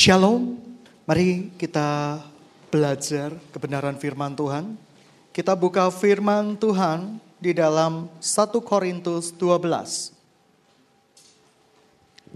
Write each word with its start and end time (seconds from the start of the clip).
Shalom, 0.00 0.56
mari 1.04 1.52
kita 1.60 2.24
belajar 2.72 3.36
kebenaran 3.52 4.00
firman 4.00 4.32
Tuhan. 4.32 4.72
Kita 5.28 5.52
buka 5.52 5.92
firman 5.92 6.56
Tuhan 6.56 7.20
di 7.36 7.52
dalam 7.52 8.08
1 8.16 8.24
Korintus 8.64 9.28
12. 9.36 9.60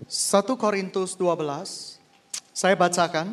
1 0.05 0.61
Korintus 0.61 1.17
12, 1.17 1.97
saya 2.53 2.77
bacakan. 2.77 3.33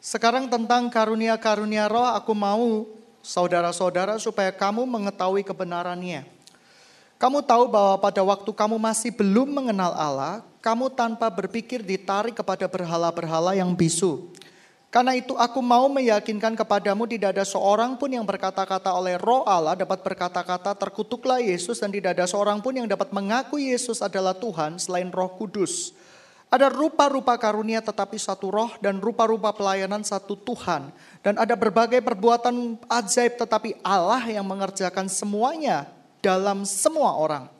Sekarang 0.00 0.48
tentang 0.48 0.88
karunia-karunia 0.88 1.92
roh 1.92 2.08
aku 2.08 2.32
mau 2.32 2.88
saudara-saudara 3.20 4.16
supaya 4.16 4.48
kamu 4.48 4.88
mengetahui 4.88 5.44
kebenarannya. 5.44 6.24
Kamu 7.20 7.44
tahu 7.44 7.68
bahwa 7.68 8.00
pada 8.00 8.24
waktu 8.24 8.48
kamu 8.48 8.80
masih 8.80 9.12
belum 9.12 9.44
mengenal 9.52 9.92
Allah, 9.92 10.40
kamu 10.60 10.92
tanpa 10.92 11.30
berpikir 11.30 11.84
ditarik 11.84 12.36
kepada 12.36 12.66
berhala-berhala 12.66 13.56
yang 13.56 13.72
bisu. 13.72 14.32
Karena 14.96 15.12
itu 15.12 15.36
aku 15.36 15.60
mau 15.60 15.92
meyakinkan 15.92 16.56
kepadamu 16.56 17.04
tidak 17.04 17.36
ada 17.36 17.44
seorang 17.44 18.00
pun 18.00 18.08
yang 18.08 18.24
berkata-kata 18.24 18.96
oleh 18.96 19.20
roh 19.20 19.44
Allah 19.44 19.76
dapat 19.76 20.00
berkata-kata 20.00 20.72
terkutuklah 20.72 21.36
Yesus 21.42 21.82
dan 21.84 21.92
tidak 21.92 22.16
ada 22.16 22.24
seorang 22.24 22.64
pun 22.64 22.72
yang 22.72 22.88
dapat 22.88 23.12
mengaku 23.12 23.60
Yesus 23.60 24.00
adalah 24.00 24.32
Tuhan 24.32 24.80
selain 24.80 25.12
roh 25.12 25.28
kudus. 25.36 25.92
Ada 26.46 26.70
rupa-rupa 26.70 27.34
karunia 27.36 27.82
tetapi 27.82 28.16
satu 28.16 28.48
roh 28.48 28.70
dan 28.78 29.02
rupa-rupa 29.02 29.50
pelayanan 29.50 30.06
satu 30.06 30.38
Tuhan. 30.38 30.94
Dan 31.20 31.36
ada 31.42 31.58
berbagai 31.58 31.98
perbuatan 32.00 32.78
ajaib 32.86 33.36
tetapi 33.36 33.82
Allah 33.82 34.22
yang 34.30 34.46
mengerjakan 34.46 35.10
semuanya 35.10 35.90
dalam 36.22 36.62
semua 36.62 37.18
orang. 37.18 37.50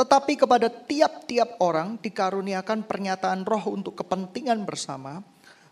Tetapi 0.00 0.32
kepada 0.32 0.72
tiap-tiap 0.72 1.60
orang 1.60 2.00
dikaruniakan 2.00 2.88
pernyataan 2.88 3.44
roh 3.44 3.68
untuk 3.68 4.00
kepentingan 4.00 4.64
bersama. 4.64 5.20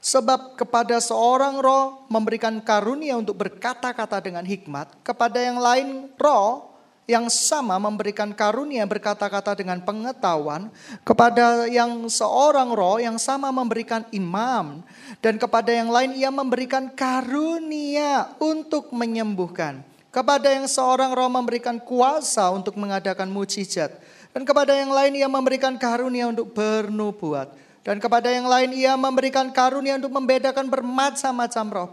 Sebab 0.05 0.53
kepada 0.53 1.01
seorang 1.01 1.57
roh 1.65 2.05
memberikan 2.13 2.61
karunia 2.61 3.17
untuk 3.17 3.41
berkata-kata 3.41 4.21
dengan 4.21 4.45
hikmat. 4.45 5.01
Kepada 5.01 5.41
yang 5.41 5.57
lain 5.57 6.13
roh 6.21 6.77
yang 7.09 7.33
sama 7.33 7.81
memberikan 7.81 8.37
karunia 8.37 8.85
berkata-kata 8.85 9.57
dengan 9.57 9.81
pengetahuan. 9.81 10.69
Kepada 11.09 11.65
yang 11.65 12.05
seorang 12.13 12.77
roh 12.77 13.01
yang 13.01 13.17
sama 13.17 13.49
memberikan 13.49 14.05
imam. 14.13 14.85
Dan 15.25 15.41
kepada 15.41 15.73
yang 15.73 15.89
lain 15.89 16.13
ia 16.21 16.29
memberikan 16.29 16.93
karunia 16.93 18.37
untuk 18.37 18.93
menyembuhkan 18.93 19.89
kepada 20.09 20.51
yang 20.51 20.65
seorang 20.67 21.13
roh 21.13 21.29
memberikan 21.29 21.77
kuasa 21.79 22.49
untuk 22.51 22.75
mengadakan 22.81 23.29
mujizat. 23.29 23.93
Dan 24.33 24.45
kepada 24.45 24.77
yang 24.77 24.93
lain 24.93 25.13
ia 25.17 25.29
memberikan 25.29 25.75
karunia 25.81 26.29
untuk 26.29 26.53
bernubuat. 26.53 27.55
Dan 27.89 28.05
kepada 28.05 28.29
yang 28.29 28.45
lain 28.45 28.77
ia 28.77 28.95
memberikan 29.01 29.49
karunia 29.49 29.97
untuk 29.97 30.13
membedakan 30.13 30.69
bermacam-macam 30.69 31.67
roh. 31.73 31.89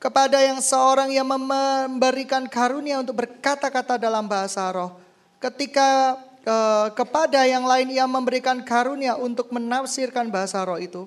Kepada 0.00 0.40
yang 0.40 0.60
seorang 0.64 1.12
yang 1.12 1.28
memberikan 1.28 2.48
karunia 2.48 3.00
untuk 3.00 3.20
berkata-kata 3.20 4.00
dalam 4.00 4.24
bahasa 4.24 4.64
roh. 4.72 4.96
Ketika 5.36 6.16
eh, 6.40 6.88
kepada 6.96 7.44
yang 7.44 7.68
lain 7.68 7.92
ia 7.92 8.08
memberikan 8.08 8.64
karunia 8.64 9.16
untuk 9.20 9.52
menafsirkan 9.52 10.32
bahasa 10.32 10.64
roh 10.64 10.80
itu. 10.80 11.04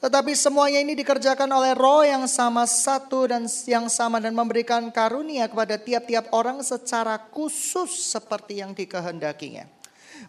Tetapi 0.00 0.32
semuanya 0.32 0.80
ini 0.80 0.96
dikerjakan 0.96 1.44
oleh 1.52 1.76
roh 1.76 2.00
yang 2.00 2.24
sama 2.24 2.64
satu 2.64 3.28
dan 3.28 3.44
yang 3.68 3.92
sama 3.92 4.16
dan 4.16 4.32
memberikan 4.32 4.88
karunia 4.88 5.44
kepada 5.44 5.76
tiap-tiap 5.76 6.32
orang 6.32 6.64
secara 6.64 7.20
khusus 7.28 8.08
seperti 8.08 8.64
yang 8.64 8.72
dikehendakinya. 8.72 9.79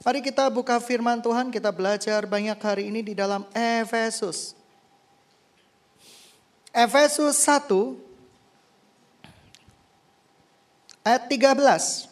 Mari 0.02 0.26
kita 0.26 0.50
buka 0.50 0.82
firman 0.82 1.22
Tuhan, 1.22 1.54
kita 1.54 1.70
belajar 1.70 2.26
banyak 2.26 2.58
hari 2.58 2.90
ini 2.90 3.06
di 3.06 3.14
dalam 3.14 3.46
Efesus. 3.54 4.58
Efesus 6.74 7.38
1 7.46 7.70
ayat 11.06 11.24
13. 11.30 12.10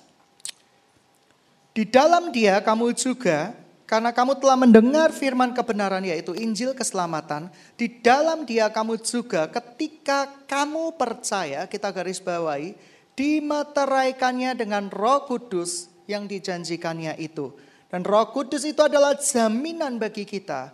Di 1.74 1.82
dalam 1.90 2.30
dia 2.30 2.62
kamu 2.62 2.94
juga 2.94 3.58
karena 3.90 4.14
kamu 4.14 4.38
telah 4.38 4.54
mendengar 4.54 5.10
firman 5.10 5.50
kebenaran 5.58 6.06
yaitu 6.06 6.38
Injil 6.38 6.78
keselamatan. 6.78 7.50
Di 7.74 7.90
dalam 8.06 8.46
dia 8.46 8.70
kamu 8.70 9.02
juga 9.02 9.50
ketika 9.50 10.30
kamu 10.46 10.94
percaya, 10.94 11.66
kita 11.66 11.90
garis 11.90 12.22
bawahi, 12.22 12.78
dimeteraikannya 13.18 14.54
dengan 14.54 14.94
roh 14.94 15.26
kudus 15.26 15.90
yang 16.06 16.30
dijanjikannya 16.30 17.18
itu. 17.18 17.50
Dan 17.90 18.06
roh 18.06 18.30
kudus 18.30 18.62
itu 18.70 18.86
adalah 18.86 19.18
jaminan 19.18 19.98
bagi 19.98 20.22
kita. 20.22 20.70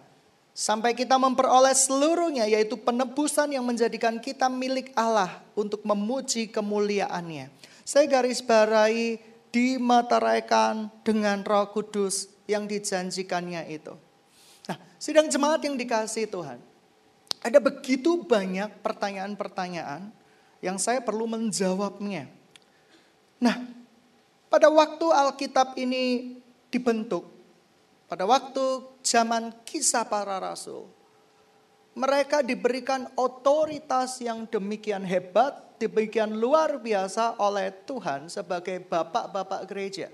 Sampai 0.56 0.96
kita 0.96 1.20
memperoleh 1.20 1.76
seluruhnya 1.76 2.48
yaitu 2.48 2.80
penebusan 2.80 3.52
yang 3.52 3.64
menjadikan 3.68 4.20
kita 4.20 4.48
milik 4.48 4.92
Allah 4.96 5.44
untuk 5.56 5.84
memuji 5.84 6.48
kemuliaannya. 6.48 7.52
Saya 7.84 8.08
garis 8.08 8.40
bawahi 8.40 9.20
dimeteraikan 9.52 10.92
dengan 11.03 11.44
roh 11.44 11.72
kudus 11.72 12.31
yang 12.48 12.68
dijanjikannya 12.68 13.68
itu. 13.72 13.96
Nah, 14.68 14.78
sidang 15.00 15.28
jemaat 15.28 15.64
yang 15.64 15.76
dikasih 15.76 16.28
Tuhan, 16.28 16.59
ada 17.40 17.59
begitu 17.59 18.20
banyak 18.24 18.80
pertanyaan-pertanyaan 18.84 20.12
yang 20.64 20.76
saya 20.80 21.00
perlu 21.00 21.30
menjawabnya. 21.30 22.28
Nah, 23.44 23.59
pada 24.47 24.72
waktu 24.72 25.06
Alkitab 25.06 25.76
ini 25.76 26.36
dibentuk, 26.75 27.24
pada 28.12 28.28
waktu 28.28 28.84
zaman 29.00 29.63
kisah 29.63 30.03
para 30.03 30.36
rasul, 30.38 30.91
mereka 31.96 32.44
diberikan 32.44 33.08
otoritas 33.16 34.19
yang 34.19 34.44
demikian 34.52 35.08
hebat, 35.08 35.80
demikian 35.80 36.35
luar 36.35 36.75
biasa 36.84 37.40
oleh 37.40 37.72
Tuhan 37.88 38.28
sebagai 38.28 38.84
bapak-bapak 38.84 39.64
gereja. 39.64 40.12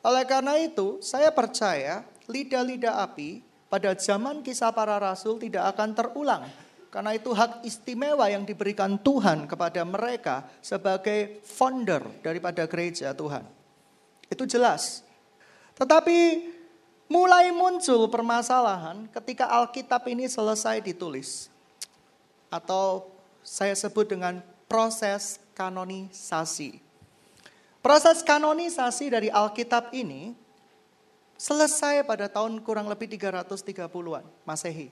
Oleh 0.00 0.24
karena 0.24 0.56
itu, 0.56 1.04
saya 1.04 1.28
percaya 1.28 2.04
lidah-lidah 2.24 3.04
api 3.04 3.44
pada 3.68 3.92
zaman 3.96 4.40
kisah 4.40 4.72
para 4.72 4.96
rasul 4.96 5.36
tidak 5.36 5.76
akan 5.76 5.92
terulang. 5.92 6.44
Karena 6.88 7.10
itu 7.10 7.34
hak 7.34 7.66
istimewa 7.66 8.30
yang 8.30 8.46
diberikan 8.46 8.96
Tuhan 9.02 9.50
kepada 9.50 9.82
mereka 9.82 10.46
sebagai 10.62 11.42
founder 11.42 12.22
daripada 12.22 12.64
gereja 12.70 13.10
Tuhan. 13.10 13.42
Itu 14.30 14.46
jelas. 14.46 15.02
Tetapi 15.74 16.18
mulai 17.10 17.50
muncul 17.50 18.06
permasalahan 18.06 19.10
ketika 19.10 19.50
Alkitab 19.50 20.06
ini 20.06 20.30
selesai 20.30 20.78
ditulis. 20.82 21.50
Atau 22.50 23.10
saya 23.42 23.74
sebut 23.74 24.06
dengan 24.06 24.38
proses 24.70 25.42
kanonisasi. 25.58 26.78
Proses 27.84 28.24
kanonisasi 28.24 29.12
dari 29.12 29.28
Alkitab 29.28 29.92
ini 29.92 30.32
selesai 31.36 32.06
pada 32.06 32.30
tahun 32.30 32.62
kurang 32.64 32.88
lebih 32.88 33.10
330-an 33.10 34.24
Masehi. 34.46 34.88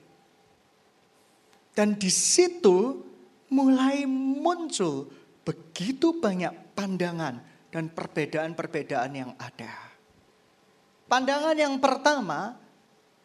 Dan 1.73 1.97
di 1.97 2.11
situ 2.13 3.01
mulai 3.49 4.05
muncul 4.05 5.09
begitu 5.41 6.21
banyak 6.21 6.77
pandangan 6.77 7.41
dan 7.73 7.89
perbedaan-perbedaan 7.89 9.11
yang 9.17 9.31
ada. 9.41 9.92
Pandangan 11.13 11.53
yang 11.53 11.77
pertama, 11.77 12.57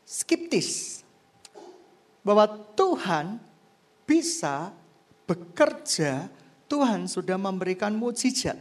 skeptis. 0.04 1.00
Bahwa 2.20 2.44
Tuhan 2.76 3.40
bisa 4.04 4.76
bekerja, 5.24 6.28
Tuhan 6.68 7.08
sudah 7.08 7.40
memberikan 7.40 7.96
mujizat. 7.96 8.60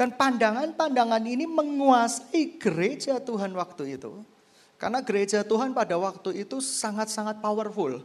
Dan 0.00 0.16
pandangan-pandangan 0.16 1.28
ini 1.28 1.44
menguasai 1.44 2.56
gereja 2.56 3.20
Tuhan 3.20 3.52
waktu 3.52 4.00
itu. 4.00 4.24
Karena 4.80 5.04
gereja 5.04 5.44
Tuhan 5.44 5.76
pada 5.76 6.00
waktu 6.00 6.40
itu 6.40 6.64
sangat-sangat 6.64 7.44
powerful. 7.44 8.00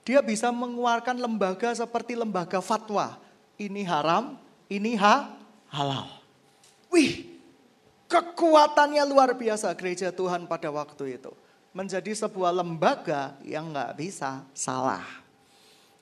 Dia 0.00 0.24
bisa 0.24 0.48
mengeluarkan 0.48 1.20
lembaga 1.20 1.76
seperti 1.76 2.16
lembaga 2.16 2.64
fatwa. 2.64 3.20
Ini 3.60 3.84
haram, 3.84 4.40
ini 4.72 4.96
ha, 4.96 5.28
halal. 5.68 6.08
Wih, 6.88 7.29
kekuatannya 8.10 9.06
luar 9.06 9.38
biasa 9.38 9.70
gereja 9.78 10.10
Tuhan 10.10 10.50
pada 10.50 10.66
waktu 10.74 11.22
itu. 11.22 11.30
Menjadi 11.70 12.10
sebuah 12.10 12.50
lembaga 12.50 13.38
yang 13.46 13.70
nggak 13.70 13.94
bisa 13.94 14.42
salah. 14.50 15.06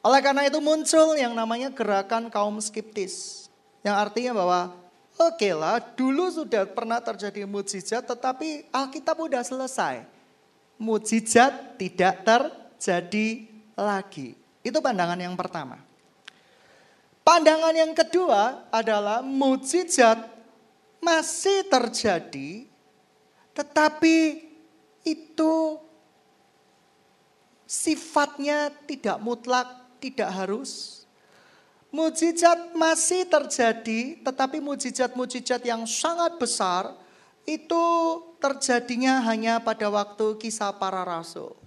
Oleh 0.00 0.24
karena 0.24 0.48
itu 0.48 0.56
muncul 0.64 1.12
yang 1.20 1.36
namanya 1.36 1.68
gerakan 1.68 2.32
kaum 2.32 2.56
skeptis. 2.64 3.46
Yang 3.84 3.96
artinya 4.08 4.32
bahwa 4.32 4.60
Oke 5.18 5.50
lah, 5.50 5.82
dulu 5.82 6.30
sudah 6.30 6.62
pernah 6.62 7.02
terjadi 7.02 7.42
mujizat 7.42 8.06
tetapi 8.06 8.70
Alkitab 8.70 9.18
sudah 9.18 9.42
selesai. 9.42 10.06
Mujizat 10.78 11.74
tidak 11.74 12.22
terjadi 12.22 13.50
lagi. 13.74 14.38
Itu 14.62 14.78
pandangan 14.78 15.18
yang 15.18 15.34
pertama. 15.34 15.82
Pandangan 17.26 17.74
yang 17.74 17.90
kedua 17.98 18.70
adalah 18.70 19.18
mujizat 19.26 20.37
masih 20.98 21.66
terjadi 21.68 22.68
tetapi 23.58 24.46
itu 25.02 25.54
sifatnya 27.66 28.70
tidak 28.86 29.18
mutlak, 29.18 29.66
tidak 29.98 30.30
harus. 30.30 31.02
Mujizat 31.90 32.70
masih 32.78 33.26
terjadi, 33.26 34.22
tetapi 34.22 34.62
mujizat-mujizat 34.62 35.66
yang 35.66 35.82
sangat 35.90 36.38
besar 36.38 36.94
itu 37.42 37.82
terjadinya 38.38 39.26
hanya 39.26 39.58
pada 39.58 39.90
waktu 39.90 40.38
kisah 40.38 40.70
para 40.78 41.02
rasul. 41.02 41.58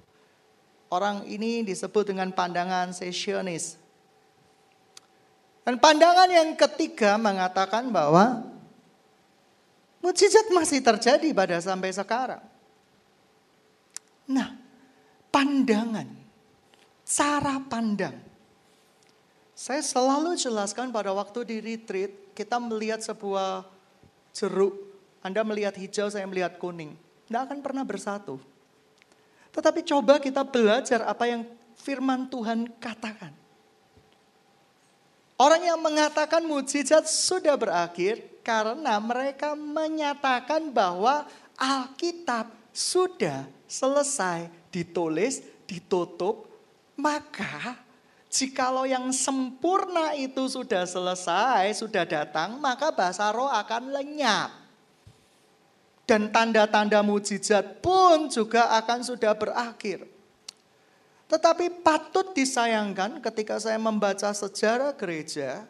Orang 0.87 1.27
ini 1.27 1.67
disebut 1.67 2.07
dengan 2.07 2.31
pandangan 2.31 2.95
sesionis. 2.95 3.75
Dan 5.67 5.75
pandangan 5.75 6.29
yang 6.31 6.55
ketiga 6.55 7.19
mengatakan 7.19 7.91
bahwa 7.91 8.50
mujizat 10.01 10.49
masih 10.51 10.81
terjadi 10.83 11.29
pada 11.31 11.57
sampai 11.61 11.93
sekarang. 11.93 12.43
Nah, 14.27 14.57
pandangan, 15.29 16.09
cara 17.07 17.55
pandang. 17.69 18.17
Saya 19.55 19.85
selalu 19.85 20.35
jelaskan 20.35 20.89
pada 20.89 21.13
waktu 21.13 21.45
di 21.45 21.57
retreat, 21.61 22.33
kita 22.33 22.57
melihat 22.57 22.99
sebuah 23.05 23.69
jeruk 24.33 24.91
anda 25.21 25.45
melihat 25.45 25.77
hijau, 25.77 26.09
saya 26.09 26.25
melihat 26.25 26.57
kuning. 26.57 26.97
Tidak 27.29 27.41
akan 27.45 27.59
pernah 27.61 27.85
bersatu. 27.85 28.41
Tetapi 29.53 29.85
coba 29.85 30.17
kita 30.17 30.41
belajar 30.41 31.05
apa 31.05 31.29
yang 31.29 31.45
firman 31.77 32.25
Tuhan 32.27 32.65
katakan. 32.81 33.29
Orang 35.37 35.61
yang 35.61 35.77
mengatakan 35.81 36.45
mujizat 36.45 37.05
sudah 37.05 37.53
berakhir 37.57 38.21
karena 38.41 38.97
mereka 38.97 39.53
menyatakan 39.53 40.73
bahwa 40.73 41.25
Alkitab 41.55 42.49
sudah 42.73 43.45
selesai 43.69 44.49
ditulis, 44.73 45.45
ditutup, 45.69 46.49
maka 46.97 47.77
jikalau 48.31 48.87
yang 48.87 49.13
sempurna 49.13 50.17
itu 50.17 50.47
sudah 50.49 50.87
selesai, 50.87 51.77
sudah 51.77 52.03
datang, 52.03 52.57
maka 52.57 52.89
bahasa 52.89 53.29
roh 53.29 53.49
akan 53.49 53.93
lenyap 53.93 54.61
dan 56.11 56.27
tanda-tanda 56.27 56.99
mujizat 56.99 57.79
pun 57.79 58.27
juga 58.27 58.67
akan 58.83 58.99
sudah 58.99 59.31
berakhir. 59.31 60.03
Tetapi 61.31 61.79
patut 61.79 62.35
disayangkan 62.35 63.23
ketika 63.23 63.55
saya 63.63 63.79
membaca 63.79 64.27
sejarah 64.35 64.91
gereja, 64.99 65.63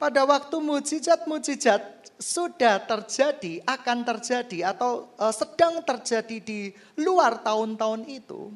pada 0.00 0.24
waktu 0.24 0.56
mujizat-mujizat 0.64 2.16
sudah 2.16 2.80
terjadi, 2.88 3.60
akan 3.68 4.00
terjadi 4.00 4.72
atau 4.72 5.12
e, 5.12 5.28
sedang 5.28 5.84
terjadi 5.84 6.40
di 6.40 6.72
luar 6.96 7.44
tahun-tahun 7.44 8.08
itu, 8.08 8.48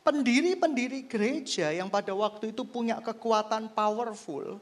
pendiri-pendiri 0.00 1.04
gereja 1.04 1.76
yang 1.76 1.92
pada 1.92 2.16
waktu 2.16 2.56
itu 2.56 2.64
punya 2.64 3.04
kekuatan 3.04 3.68
powerful, 3.76 4.56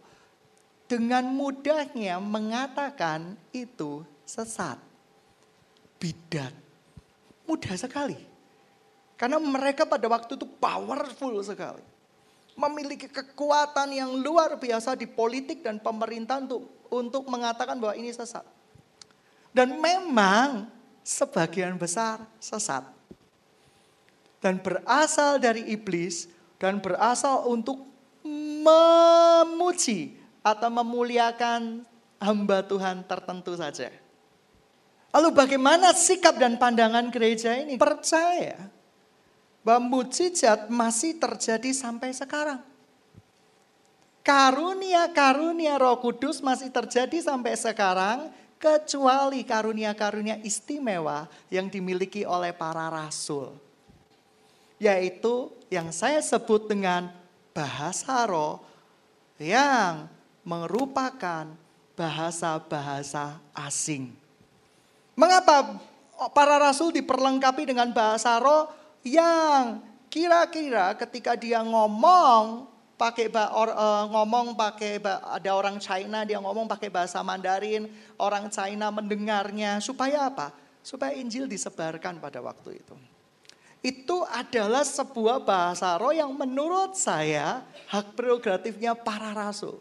dengan 0.90 1.30
mudahnya 1.30 2.18
mengatakan 2.18 3.38
itu 3.54 4.02
sesat 4.26 4.82
bidat. 6.02 6.50
Mudah 7.46 7.74
sekali. 7.78 8.18
Karena 9.14 9.38
mereka 9.38 9.86
pada 9.86 10.10
waktu 10.10 10.34
itu 10.34 10.46
powerful 10.58 11.38
sekali. 11.46 11.86
Memiliki 12.60 13.08
kekuatan 13.08 13.88
yang 13.88 14.12
luar 14.20 14.60
biasa 14.60 14.92
di 14.92 15.08
politik 15.08 15.64
dan 15.64 15.80
pemerintah 15.80 16.44
untuk, 16.44 16.68
untuk 16.92 17.24
mengatakan 17.24 17.80
bahwa 17.80 17.96
ini 17.96 18.12
sesat. 18.12 18.44
Dan 19.48 19.80
memang 19.80 20.68
sebagian 21.00 21.80
besar 21.80 22.20
sesat. 22.36 22.84
Dan 24.44 24.60
berasal 24.60 25.40
dari 25.40 25.72
iblis 25.72 26.28
dan 26.60 26.84
berasal 26.84 27.48
untuk 27.48 27.80
memuji 28.60 30.20
atau 30.44 30.68
memuliakan 30.68 31.84
hamba 32.20 32.60
Tuhan 32.64 33.04
tertentu 33.08 33.56
saja. 33.56 33.88
Lalu 35.10 35.28
bagaimana 35.34 35.90
sikap 35.96 36.36
dan 36.36 36.60
pandangan 36.60 37.08
gereja 37.08 37.56
ini? 37.56 37.80
Percaya 37.80 38.79
bahwa 39.60 40.00
mujizat 40.00 40.72
masih 40.72 41.16
terjadi 41.20 41.70
sampai 41.76 42.16
sekarang. 42.16 42.60
Karunia-karunia 44.20 45.80
roh 45.80 45.96
kudus 46.00 46.44
masih 46.44 46.68
terjadi 46.68 47.20
sampai 47.24 47.56
sekarang. 47.56 48.18
Kecuali 48.60 49.40
karunia-karunia 49.40 50.36
istimewa 50.44 51.24
yang 51.48 51.72
dimiliki 51.72 52.28
oleh 52.28 52.52
para 52.52 52.92
rasul. 52.92 53.56
Yaitu 54.76 55.48
yang 55.72 55.88
saya 55.88 56.20
sebut 56.20 56.68
dengan 56.68 57.08
bahasa 57.56 58.28
roh 58.28 58.60
yang 59.40 60.04
merupakan 60.44 61.48
bahasa-bahasa 61.96 63.40
asing. 63.56 64.12
Mengapa 65.16 65.80
para 66.36 66.60
rasul 66.60 66.92
diperlengkapi 66.92 67.64
dengan 67.64 67.88
bahasa 67.96 68.36
roh 68.36 68.68
yang 69.06 69.80
kira-kira 70.10 70.92
ketika 70.98 71.38
dia 71.38 71.62
ngomong 71.62 72.68
pakai 73.00 73.32
or, 73.32 73.72
uh, 73.72 74.04
ngomong 74.12 74.52
pakai 74.52 75.00
ada 75.00 75.50
orang 75.56 75.80
China 75.80 76.20
dia 76.28 76.36
ngomong 76.36 76.68
pakai 76.68 76.92
bahasa 76.92 77.24
Mandarin, 77.24 77.88
orang 78.20 78.52
China 78.52 78.92
mendengarnya 78.92 79.80
supaya 79.80 80.28
apa? 80.28 80.52
Supaya 80.84 81.16
Injil 81.16 81.48
disebarkan 81.48 82.20
pada 82.20 82.44
waktu 82.44 82.84
itu. 82.84 82.96
Itu 83.80 84.28
adalah 84.28 84.84
sebuah 84.84 85.40
bahasa 85.40 85.96
roh 85.96 86.12
yang 86.12 86.36
menurut 86.36 87.00
saya 87.00 87.64
hak 87.88 88.12
prerogatifnya 88.12 88.92
para 88.92 89.32
rasul. 89.32 89.80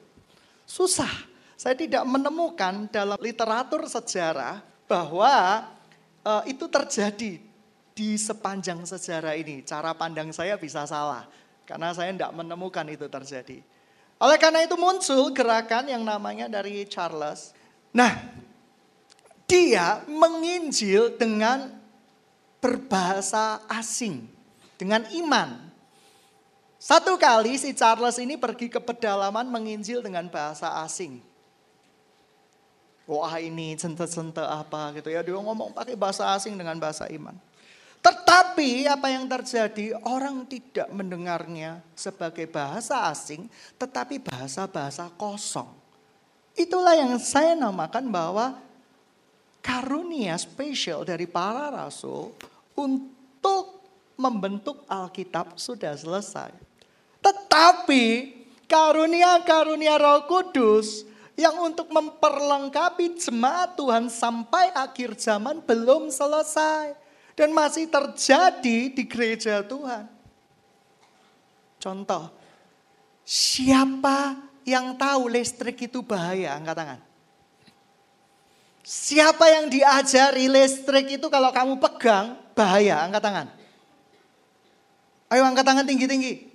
Susah. 0.63 1.11
Saya 1.59 1.75
tidak 1.75 2.07
menemukan 2.07 2.87
dalam 2.87 3.19
literatur 3.19 3.83
sejarah 3.83 4.63
bahwa 4.87 5.67
uh, 6.23 6.39
itu 6.47 6.71
terjadi 6.71 7.43
di 7.99 8.15
sepanjang 8.15 8.87
sejarah 8.87 9.35
ini. 9.35 9.59
Cara 9.67 9.91
pandang 9.91 10.31
saya 10.31 10.55
bisa 10.55 10.87
salah 10.87 11.27
karena 11.67 11.91
saya 11.91 12.15
tidak 12.15 12.31
menemukan 12.31 12.87
itu 12.87 13.11
terjadi. 13.11 13.59
Oleh 14.23 14.39
karena 14.39 14.63
itu 14.63 14.79
muncul 14.79 15.35
gerakan 15.35 15.91
yang 15.91 16.07
namanya 16.07 16.47
dari 16.47 16.87
Charles. 16.87 17.51
Nah, 17.91 18.15
dia 19.43 19.99
menginjil 20.07 21.19
dengan 21.19 21.75
berbahasa 22.63 23.67
asing, 23.67 24.31
dengan 24.79 25.03
iman. 25.19 25.67
Satu 26.79 27.19
kali 27.19 27.59
si 27.59 27.75
Charles 27.75 28.15
ini 28.23 28.39
pergi 28.39 28.71
ke 28.71 28.79
pedalaman 28.79 29.51
menginjil 29.51 29.99
dengan 29.99 30.31
bahasa 30.31 30.79
asing 30.87 31.19
wah 33.09 33.41
ini 33.41 33.73
cente-cente 33.73 34.45
apa 34.45 34.93
gitu 34.93 35.09
ya. 35.09 35.25
Dia 35.25 35.33
ngomong 35.33 35.73
pakai 35.73 35.97
bahasa 35.97 36.29
asing 36.37 36.53
dengan 36.53 36.77
bahasa 36.77 37.09
iman. 37.09 37.33
Tetapi 37.99 38.87
apa 38.87 39.11
yang 39.11 39.27
terjadi 39.27 39.91
orang 40.07 40.47
tidak 40.47 40.87
mendengarnya 40.95 41.83
sebagai 41.91 42.47
bahasa 42.47 43.11
asing 43.11 43.51
tetapi 43.75 44.23
bahasa-bahasa 44.23 45.11
kosong. 45.19 45.67
Itulah 46.55 46.95
yang 46.95 47.19
saya 47.19 47.55
namakan 47.59 48.07
bahwa 48.07 48.55
karunia 49.59 50.39
spesial 50.39 51.03
dari 51.03 51.27
para 51.27 51.67
rasul 51.71 52.31
untuk 52.75 53.83
membentuk 54.15 54.87
Alkitab 54.87 55.59
sudah 55.59 55.95
selesai. 55.95 56.51
Tetapi 57.19 58.03
karunia-karunia 58.67 59.99
Roh 59.99 60.23
Kudus 60.23 61.03
yang 61.35 61.55
untuk 61.59 61.91
memperlengkapi 61.91 63.19
jemaat 63.19 63.75
Tuhan 63.75 64.07
sampai 64.07 64.71
akhir 64.75 65.19
zaman 65.19 65.63
belum 65.63 66.11
selesai 66.11 67.08
dan 67.39 67.55
masih 67.55 67.87
terjadi 67.87 68.91
di 68.91 69.03
gereja 69.07 69.63
Tuhan. 69.63 70.11
Contoh, 71.79 72.27
siapa 73.23 74.35
yang 74.67 74.99
tahu 74.99 75.31
listrik 75.31 75.87
itu 75.87 76.03
bahaya? 76.03 76.59
Angkat 76.59 76.75
tangan. 76.75 76.99
Siapa 78.83 79.45
yang 79.47 79.71
diajari 79.71 80.51
listrik 80.51 81.15
itu 81.15 81.31
kalau 81.31 81.55
kamu 81.55 81.79
pegang 81.79 82.35
bahaya? 82.51 83.07
Angkat 83.07 83.23
tangan. 83.23 83.47
Ayo 85.31 85.47
angkat 85.47 85.63
tangan 85.63 85.87
tinggi-tinggi 85.87 86.49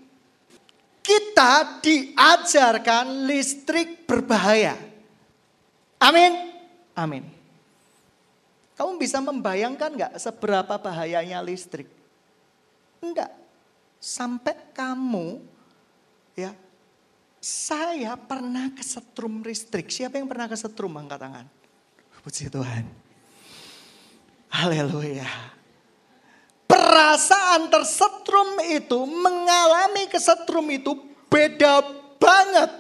kita 1.05 1.85
diajarkan 1.85 3.29
listrik 3.29 4.09
berbahaya. 4.09 4.73
Amin. 6.01 6.33
Amin. 6.97 7.34
Kamu 8.75 8.99
bisa 8.99 9.23
membayangkan 9.23 9.91
nggak 9.95 10.13
seberapa 10.19 10.75
bahayanya 10.79 11.39
listrik? 11.43 11.87
Enggak. 12.99 13.31
Sampai 14.03 14.59
kamu 14.75 15.41
ya 16.35 16.53
saya 17.45 18.17
pernah 18.17 18.73
kesetrum 18.73 19.45
listrik. 19.45 19.93
Siapa 19.93 20.17
yang 20.17 20.25
pernah 20.25 20.49
kesetrum 20.49 20.97
angkat 20.97 21.21
tangan? 21.21 21.47
Puji 22.25 22.49
Tuhan. 22.49 22.89
Haleluya. 24.49 25.29
perasaan 26.65 27.69
tersetrum 27.69 28.59
itu, 28.65 28.97
mengalami 29.05 30.09
kesetrum 30.09 30.65
itu 30.73 30.97
beda 31.29 31.85
banget. 32.17 32.71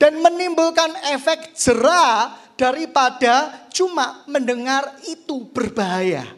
Dan 0.00 0.22
menimbulkan 0.22 0.94
efek 1.12 1.52
jerah 1.58 2.32
daripada 2.60 3.64
cuma 3.72 4.20
mendengar 4.28 5.00
itu 5.08 5.48
berbahaya. 5.48 6.28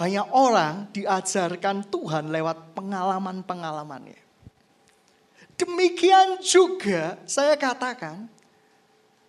Banyak 0.00 0.32
orang 0.32 0.88
diajarkan 0.88 1.84
Tuhan 1.92 2.32
lewat 2.32 2.72
pengalaman-pengalamannya. 2.72 4.24
Demikian 5.58 6.40
juga 6.40 7.20
saya 7.28 7.60
katakan, 7.60 8.30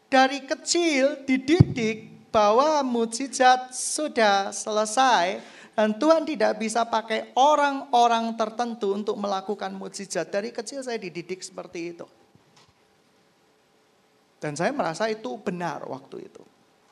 dari 0.07 0.39
kecil 0.45 1.27
dididik 1.27 2.31
bahwa 2.31 2.79
mujizat 2.85 3.73
sudah 3.75 4.53
selesai 4.53 5.41
dan 5.73 5.97
Tuhan 5.97 6.23
tidak 6.23 6.61
bisa 6.61 6.85
pakai 6.85 7.33
orang-orang 7.33 8.37
tertentu 8.37 8.93
untuk 8.93 9.17
melakukan 9.17 9.73
mujizat. 9.73 10.29
Dari 10.29 10.53
kecil 10.53 10.85
saya 10.85 11.01
dididik 11.01 11.41
seperti 11.41 11.97
itu. 11.97 12.07
Dan 14.39 14.55
saya 14.55 14.71
merasa 14.71 15.11
itu 15.11 15.35
benar 15.35 15.83
waktu 15.83 16.31
itu. 16.31 16.43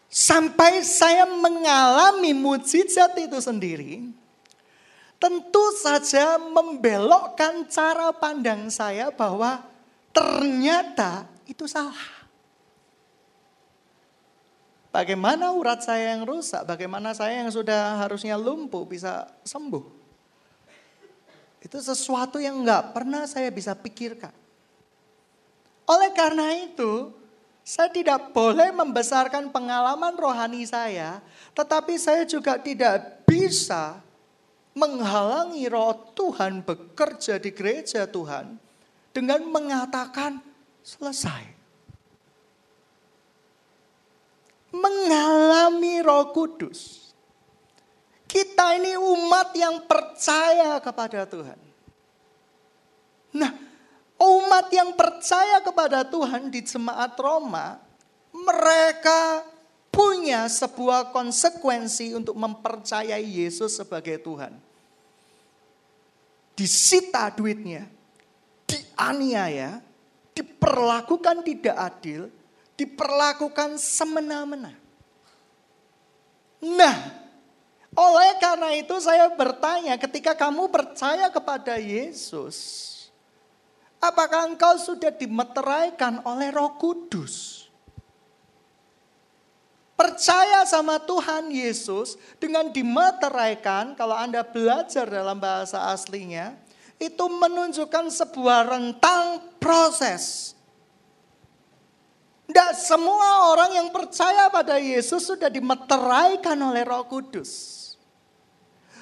Sampai 0.08 0.84
saya 0.84 1.28
mengalami 1.28 2.32
mujizat 2.32 3.16
itu 3.20 3.40
sendiri, 3.44 4.08
tentu 5.20 5.64
saja 5.80 6.40
membelokkan 6.40 7.68
cara 7.68 8.12
pandang 8.16 8.72
saya 8.72 9.12
bahwa 9.12 9.64
ternyata 10.16 11.28
itu 11.48 11.68
salah. 11.68 12.16
Bagaimana 14.92 15.52
urat 15.52 15.84
saya 15.84 16.16
yang 16.16 16.24
rusak, 16.24 16.64
bagaimana 16.64 17.12
saya 17.14 17.44
yang 17.44 17.52
sudah 17.52 18.02
harusnya 18.02 18.40
lumpuh 18.40 18.88
bisa 18.88 19.30
sembuh. 19.44 19.84
Itu 21.62 21.78
sesuatu 21.84 22.40
yang 22.40 22.64
nggak 22.64 22.96
pernah 22.96 23.28
saya 23.28 23.52
bisa 23.52 23.76
pikirkan. 23.76 24.32
Oleh 25.86 26.12
karena 26.16 26.56
itu, 26.56 27.14
saya 27.68 27.92
tidak 27.92 28.32
boleh 28.32 28.72
membesarkan 28.72 29.52
pengalaman 29.52 30.16
rohani 30.16 30.64
saya, 30.64 31.20
tetapi 31.52 32.00
saya 32.00 32.24
juga 32.24 32.56
tidak 32.56 33.28
bisa 33.28 34.00
menghalangi 34.72 35.68
roh 35.68 36.16
Tuhan 36.16 36.64
bekerja 36.64 37.36
di 37.36 37.52
gereja 37.52 38.08
Tuhan 38.08 38.56
dengan 39.12 39.44
mengatakan 39.52 40.40
selesai. 40.80 41.58
mengalami 44.78 46.04
Roh 46.04 46.32
Kudus. 46.36 47.10
Kita 48.28 48.76
ini 48.76 49.00
umat 49.00 49.56
yang 49.56 49.88
percaya 49.88 50.76
kepada 50.84 51.24
Tuhan. 51.24 51.60
Nah, 53.40 53.52
umat 54.68 54.76
yang 54.76 54.92
percaya 55.00 55.64
kepada 55.64 56.04
Tuhan 56.04 56.52
di 56.52 56.60
jemaat 56.60 57.16
Roma, 57.16 57.80
mereka 58.36 59.48
punya 59.88 60.44
sebuah 60.52 61.16
konsekuensi 61.16 62.12
untuk 62.12 62.36
mempercayai 62.36 63.24
Yesus 63.24 63.80
sebagai 63.80 64.20
Tuhan. 64.20 64.52
Disita 66.52 67.32
duitnya, 67.32 67.88
dianiaya, 68.68 69.80
diperlakukan 70.36 71.48
tidak 71.48 71.78
adil, 71.80 72.28
diperlakukan 72.76 73.80
semena-mena. 73.80 74.76
Nah, 76.60 76.98
oleh 77.96 78.32
karena 78.44 78.76
itu 78.76 79.00
saya 79.00 79.32
bertanya 79.32 79.96
ketika 79.96 80.36
kamu 80.36 80.68
percaya 80.68 81.32
kepada 81.32 81.80
Yesus, 81.80 82.97
apakah 84.02 84.50
engkau 84.50 84.78
sudah 84.78 85.14
dimeteraikan 85.14 86.22
oleh 86.26 86.50
roh 86.54 86.76
kudus? 86.78 87.66
Percaya 89.98 90.62
sama 90.70 91.02
Tuhan 91.02 91.50
Yesus 91.50 92.22
dengan 92.38 92.70
dimeteraikan, 92.70 93.98
kalau 93.98 94.14
Anda 94.14 94.46
belajar 94.46 95.10
dalam 95.10 95.42
bahasa 95.42 95.90
aslinya, 95.90 96.54
itu 97.02 97.26
menunjukkan 97.26 98.14
sebuah 98.14 98.70
rentang 98.70 99.42
proses 99.58 100.54
tidak 102.48 102.80
semua 102.80 103.52
orang 103.52 103.76
yang 103.76 103.90
percaya 103.92 104.48
pada 104.48 104.80
Yesus 104.80 105.28
sudah 105.28 105.52
dimeteraikan 105.52 106.56
oleh 106.56 106.88
roh 106.88 107.04
kudus. 107.04 107.76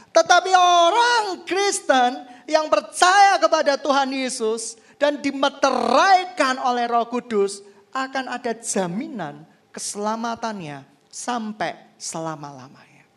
Tetapi 0.09 0.49
orang 0.57 1.45
Kristen 1.45 2.25
yang 2.49 2.65
percaya 2.73 3.37
kepada 3.37 3.77
Tuhan 3.77 4.09
Yesus 4.09 4.81
dan 4.95 5.19
dimeteraikan 5.19 6.59
oleh 6.59 6.87
roh 6.87 7.07
kudus 7.11 7.63
akan 7.91 8.31
ada 8.31 8.55
jaminan 8.55 9.47
keselamatannya 9.71 10.83
sampai 11.11 11.95
selama-lamanya. 11.95 13.07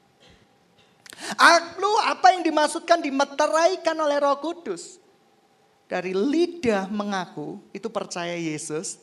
Lalu 1.35 1.93
apa 2.07 2.27
yang 2.35 2.43
dimaksudkan 2.47 3.03
dimeteraikan 3.03 3.99
oleh 3.99 4.19
roh 4.23 4.39
kudus? 4.39 5.03
Dari 5.89 6.13
lidah 6.13 6.87
mengaku 6.93 7.59
itu 7.75 7.89
percaya 7.89 8.37
Yesus, 8.37 9.01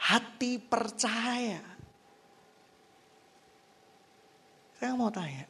hati 0.00 0.58
percaya. 0.58 1.60
Saya 4.80 4.98
mau 4.98 5.12
tanya, 5.14 5.46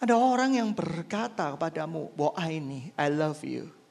ada 0.00 0.16
orang 0.16 0.56
yang 0.56 0.72
berkata 0.72 1.52
kepadamu, 1.52 2.08
bahwa 2.16 2.32
ini, 2.48 2.90
I 2.96 3.06
love 3.12 3.44
you. 3.44 3.81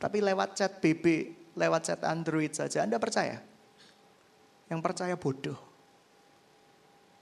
Tapi 0.00 0.24
lewat 0.24 0.56
chat 0.56 0.80
BB, 0.80 1.04
lewat 1.52 1.80
chat 1.84 2.00
Android 2.08 2.56
saja, 2.56 2.88
Anda 2.88 2.96
percaya? 2.96 3.36
Yang 4.72 4.80
percaya 4.80 5.14
bodoh. 5.20 5.60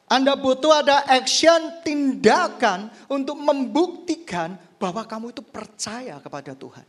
Anda 0.09 0.39
butuh 0.39 0.87
ada 0.87 1.05
action, 1.11 1.85
tindakan 1.85 2.89
untuk 3.11 3.37
membuktikan 3.37 4.57
bahwa 4.79 5.05
kamu 5.05 5.35
itu 5.35 5.43
percaya 5.43 6.17
kepada 6.23 6.55
Tuhan 6.55 6.87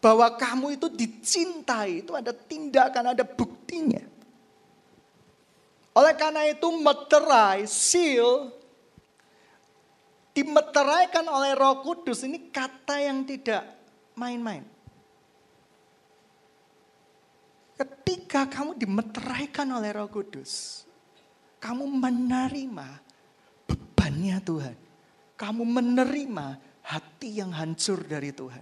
bahwa 0.00 0.32
kamu 0.32 0.80
itu 0.80 0.88
dicintai, 0.88 2.00
itu 2.02 2.16
ada 2.16 2.32
tindakan, 2.32 3.12
ada 3.12 3.24
buktinya. 3.24 4.00
Oleh 5.92 6.16
karena 6.16 6.48
itu 6.48 6.72
meterai, 6.80 7.68
seal, 7.68 8.48
dimeteraikan 10.32 11.28
oleh 11.28 11.52
roh 11.52 11.84
kudus 11.84 12.24
ini 12.24 12.48
kata 12.48 12.96
yang 12.96 13.28
tidak 13.28 13.60
main-main. 14.16 14.64
Ketika 17.80 18.44
kamu 18.44 18.76
dimeteraikan 18.76 19.64
oleh 19.72 19.96
roh 19.96 20.12
kudus, 20.12 20.84
kamu 21.56 21.88
menerima 21.88 22.88
bebannya 23.64 24.36
Tuhan. 24.44 24.76
Kamu 25.40 25.64
menerima 25.64 26.60
hati 26.84 27.40
yang 27.40 27.56
hancur 27.56 28.04
dari 28.04 28.36
Tuhan. 28.36 28.60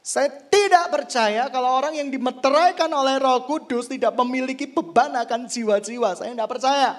Saya 0.00 0.32
tidak 0.48 0.88
percaya 0.88 1.46
kalau 1.52 1.78
orang 1.78 1.94
yang 1.94 2.08
dimeteraikan 2.08 2.88
oleh 2.90 3.20
roh 3.20 3.44
kudus 3.44 3.86
tidak 3.92 4.16
memiliki 4.18 4.64
beban 4.64 5.12
akan 5.12 5.44
jiwa-jiwa. 5.44 6.16
Saya 6.16 6.32
tidak 6.32 6.48
percaya. 6.48 6.96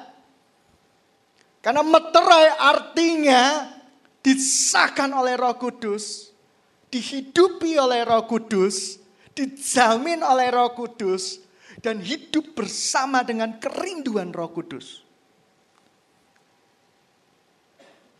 Karena 1.59 1.81
meterai 1.81 2.53
artinya 2.53 3.73
disahkan 4.21 5.09
oleh 5.09 5.35
roh 5.35 5.57
kudus. 5.57 6.29
Dihidupi 6.93 7.81
oleh 7.81 8.05
roh 8.05 8.23
kudus. 8.29 9.02
Dijamin 9.33 10.21
oleh 10.21 10.53
roh 10.53 10.71
kudus. 10.77 11.41
Dan 11.81 11.99
hidup 11.99 12.53
bersama 12.53 13.25
dengan 13.25 13.57
kerinduan 13.57 14.29
roh 14.29 14.53
kudus. 14.53 15.03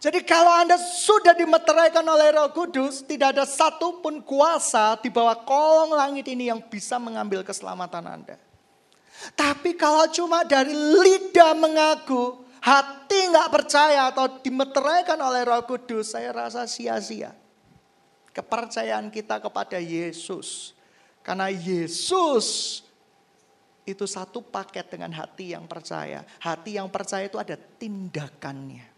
Jadi 0.03 0.19
kalau 0.27 0.51
Anda 0.51 0.75
sudah 0.75 1.31
dimeteraikan 1.31 2.03
oleh 2.03 2.35
roh 2.35 2.51
kudus, 2.51 3.07
tidak 3.07 3.39
ada 3.39 3.47
satupun 3.47 4.19
kuasa 4.19 4.99
di 4.99 5.07
bawah 5.07 5.47
kolong 5.47 5.95
langit 5.95 6.27
ini 6.27 6.51
yang 6.51 6.59
bisa 6.59 6.99
mengambil 6.99 7.39
keselamatan 7.39 8.03
Anda. 8.03 8.35
Tapi 9.31 9.79
kalau 9.79 10.11
cuma 10.11 10.43
dari 10.43 10.75
lidah 10.75 11.55
mengaku, 11.55 12.43
hati 12.59 13.31
nggak 13.31 13.47
percaya 13.47 14.11
atau 14.11 14.27
dimeteraikan 14.43 15.15
oleh 15.23 15.47
roh 15.47 15.63
kudus, 15.63 16.11
saya 16.11 16.35
rasa 16.35 16.67
sia-sia. 16.67 17.31
Kepercayaan 18.35 19.07
kita 19.07 19.39
kepada 19.39 19.79
Yesus. 19.79 20.75
Karena 21.23 21.47
Yesus 21.47 22.79
itu 23.87 24.03
satu 24.03 24.43
paket 24.43 24.91
dengan 24.91 25.15
hati 25.15 25.55
yang 25.55 25.63
percaya. 25.67 26.27
Hati 26.43 26.75
yang 26.75 26.91
percaya 26.91 27.27
itu 27.27 27.39
ada 27.39 27.55
tindakannya. 27.55 28.91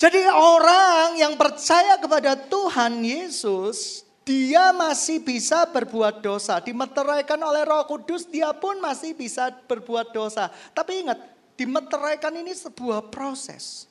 Jadi 0.00 0.24
orang 0.32 1.20
yang 1.20 1.36
percaya 1.36 2.00
kepada 2.00 2.32
Tuhan 2.32 3.04
Yesus, 3.04 4.08
dia 4.24 4.72
masih 4.72 5.20
bisa 5.20 5.68
berbuat 5.68 6.24
dosa. 6.24 6.56
Dimeteraikan 6.62 7.36
oleh 7.36 7.68
roh 7.68 7.84
kudus, 7.84 8.24
dia 8.24 8.48
pun 8.56 8.80
masih 8.80 9.12
bisa 9.12 9.52
berbuat 9.68 10.14
dosa. 10.14 10.48
Tapi 10.72 11.04
ingat, 11.04 11.20
dimeteraikan 11.58 12.32
ini 12.32 12.56
sebuah 12.56 13.12
proses. 13.12 13.89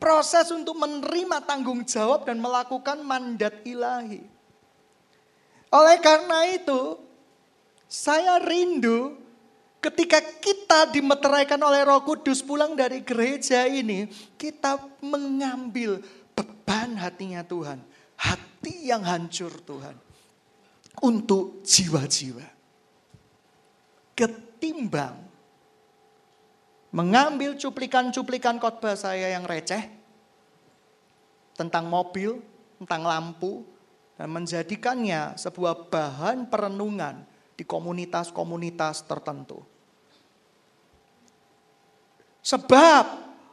Proses 0.00 0.48
untuk 0.48 0.80
menerima 0.80 1.44
tanggung 1.44 1.84
jawab 1.84 2.24
dan 2.24 2.40
melakukan 2.40 3.04
mandat 3.04 3.60
ilahi. 3.68 4.24
Oleh 5.70 5.98
karena 6.00 6.48
itu, 6.50 6.96
saya 7.84 8.40
rindu 8.40 9.20
ketika 9.78 10.18
kita 10.40 10.90
dimeteraikan 10.90 11.60
oleh 11.60 11.84
Roh 11.84 12.02
Kudus 12.02 12.40
pulang 12.40 12.74
dari 12.74 13.04
gereja 13.04 13.68
ini, 13.68 14.08
kita 14.40 14.80
mengambil 15.04 16.00
beban 16.32 16.96
hatinya 16.96 17.44
Tuhan, 17.44 17.78
hati 18.16 18.88
yang 18.90 19.04
hancur 19.04 19.52
Tuhan 19.62 19.94
untuk 21.04 21.62
jiwa-jiwa. 21.62 22.46
Ketimbang 24.16 25.29
mengambil 26.90 27.54
cuplikan-cuplikan 27.54 28.58
khotbah 28.58 28.98
saya 28.98 29.34
yang 29.34 29.46
receh 29.46 29.86
tentang 31.54 31.86
mobil, 31.86 32.42
tentang 32.82 33.06
lampu, 33.06 33.62
dan 34.18 34.28
menjadikannya 34.32 35.38
sebuah 35.38 35.88
bahan 35.88 36.50
perenungan 36.50 37.24
di 37.54 37.64
komunitas-komunitas 37.64 39.04
tertentu. 39.04 39.60
Sebab 42.40 43.04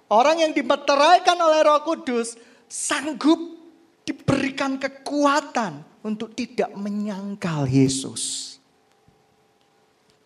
orang 0.08 0.48
yang 0.48 0.51
dimeteraikan 0.56 1.36
oleh 1.36 1.60
Roh 1.63 1.84
Kudus 1.84 2.39
sanggup 2.72 3.39
diberikan 4.08 4.79
kekuatan 4.79 5.84
untuk 6.08 6.32
tidak 6.32 6.72
menyangkal 6.79 7.67
Yesus. 7.67 8.56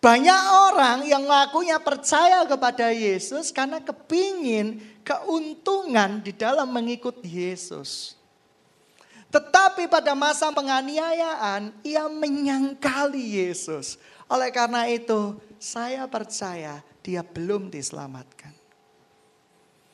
Banyak 0.02 0.42
orang 0.74 0.98
yang 1.06 1.30
ngakunya 1.30 1.78
percaya 1.78 2.42
kepada 2.42 2.90
Yesus 2.90 3.54
karena 3.54 3.78
kepingin 3.78 4.82
keuntungan 5.06 6.18
di 6.18 6.34
dalam 6.34 6.74
mengikut 6.74 7.22
Yesus. 7.22 8.18
Tetapi 9.30 9.86
pada 9.86 10.18
masa 10.18 10.50
penganiayaan 10.50 11.70
ia 11.86 12.10
menyangkali 12.10 13.46
Yesus. 13.46 13.94
Oleh 14.26 14.50
karena 14.50 14.90
itu 14.90 15.38
saya 15.62 16.10
percaya 16.10 16.82
dia 16.98 17.22
belum 17.22 17.70
diselamatkan. 17.70 18.50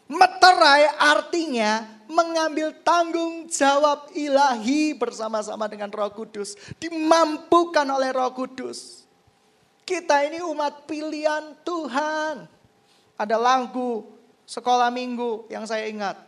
Meterai 0.08 0.88
artinya 0.96 1.84
mengambil 2.08 2.72
tanggung 2.80 3.44
jawab 3.52 4.08
ilahi 4.16 4.96
bersama-sama 4.96 5.68
dengan 5.68 5.92
Roh 5.92 6.08
Kudus, 6.16 6.56
dimampukan 6.80 7.84
oleh 7.84 8.08
Roh 8.08 8.32
Kudus. 8.32 9.07
Kita 9.88 10.20
ini 10.20 10.44
umat 10.44 10.84
pilihan 10.84 11.56
Tuhan. 11.64 12.44
Ada 13.16 13.40
lagu 13.40 14.04
sekolah 14.44 14.92
minggu 14.92 15.48
yang 15.48 15.64
saya 15.64 15.88
ingat. 15.88 16.20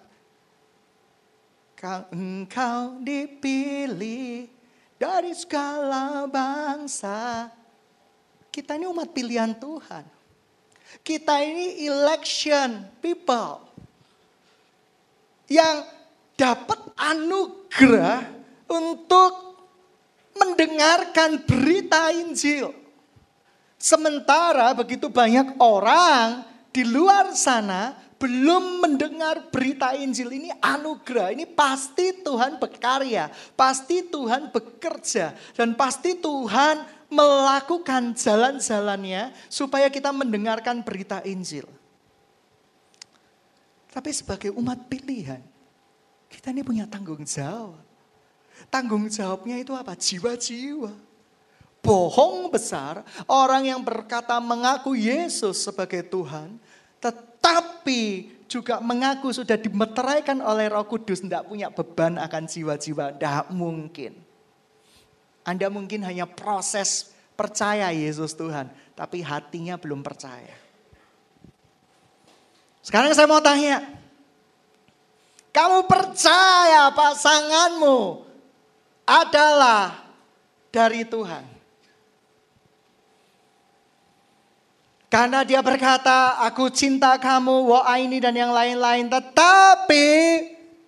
Engkau 2.08 3.04
dipilih 3.04 4.48
dari 4.96 5.36
segala 5.36 6.24
bangsa. 6.24 7.52
Kita 8.48 8.80
ini 8.80 8.88
umat 8.88 9.12
pilihan 9.12 9.52
Tuhan. 9.52 10.08
Kita 11.04 11.44
ini 11.44 11.84
election 11.84 12.88
people 13.04 13.60
yang 15.52 15.84
dapat 16.32 16.80
anugerah 16.96 18.24
untuk 18.72 19.60
mendengarkan 20.32 21.44
berita 21.44 22.08
Injil. 22.16 22.79
Sementara 23.80 24.76
begitu 24.76 25.08
banyak 25.08 25.56
orang 25.56 26.44
di 26.68 26.84
luar 26.84 27.32
sana 27.32 27.96
belum 28.20 28.84
mendengar 28.84 29.48
berita 29.48 29.96
Injil 29.96 30.36
ini 30.36 30.52
anugerah. 30.60 31.32
Ini 31.32 31.48
pasti 31.48 32.12
Tuhan 32.20 32.60
berkarya, 32.60 33.32
pasti 33.56 34.04
Tuhan 34.04 34.52
bekerja, 34.52 35.32
dan 35.56 35.72
pasti 35.72 36.12
Tuhan 36.12 36.84
melakukan 37.08 38.12
jalan-jalannya 38.12 39.32
supaya 39.48 39.88
kita 39.88 40.12
mendengarkan 40.12 40.84
berita 40.84 41.24
Injil. 41.24 41.64
Tapi 43.88 44.12
sebagai 44.12 44.52
umat 44.60 44.92
pilihan, 44.92 45.40
kita 46.28 46.52
ini 46.52 46.60
punya 46.60 46.84
tanggung 46.84 47.24
jawab. 47.24 47.80
Tanggung 48.68 49.08
jawabnya 49.08 49.56
itu 49.56 49.72
apa? 49.72 49.96
Jiwa-jiwa. 49.96 51.09
Bohong 51.80 52.52
besar 52.52 53.00
orang 53.24 53.64
yang 53.64 53.80
berkata 53.80 54.36
mengaku 54.36 54.92
Yesus 54.92 55.64
sebagai 55.64 56.04
Tuhan, 56.04 56.60
tetapi 57.00 58.36
juga 58.50 58.82
mengaku 58.82 59.30
sudah 59.30 59.56
dimeteraikan 59.56 60.42
oleh 60.42 60.68
Roh 60.68 60.84
Kudus, 60.84 61.22
tidak 61.24 61.46
punya 61.46 61.70
beban 61.70 62.18
akan 62.18 62.44
jiwa-jiwa. 62.50 63.16
Tidak 63.16 63.54
mungkin. 63.54 64.12
Anda 65.46 65.72
mungkin 65.72 66.04
hanya 66.04 66.28
proses 66.28 67.14
percaya 67.38 67.88
Yesus 67.94 68.36
Tuhan, 68.36 68.68
tapi 68.92 69.24
hatinya 69.24 69.80
belum 69.80 70.04
percaya. 70.04 70.52
Sekarang 72.84 73.14
saya 73.16 73.24
mau 73.30 73.40
tanya, 73.40 73.80
kamu 75.54 75.88
percaya 75.88 76.92
pasanganmu 76.92 78.26
adalah 79.06 80.04
dari 80.74 81.06
Tuhan? 81.06 81.59
Karena 85.10 85.42
dia 85.42 85.58
berkata, 85.58 86.38
aku 86.38 86.70
cinta 86.70 87.18
kamu, 87.18 87.66
wa 87.66 87.82
ini 87.98 88.22
dan 88.22 88.38
yang 88.38 88.54
lain-lain. 88.54 89.10
Tetapi 89.10 90.06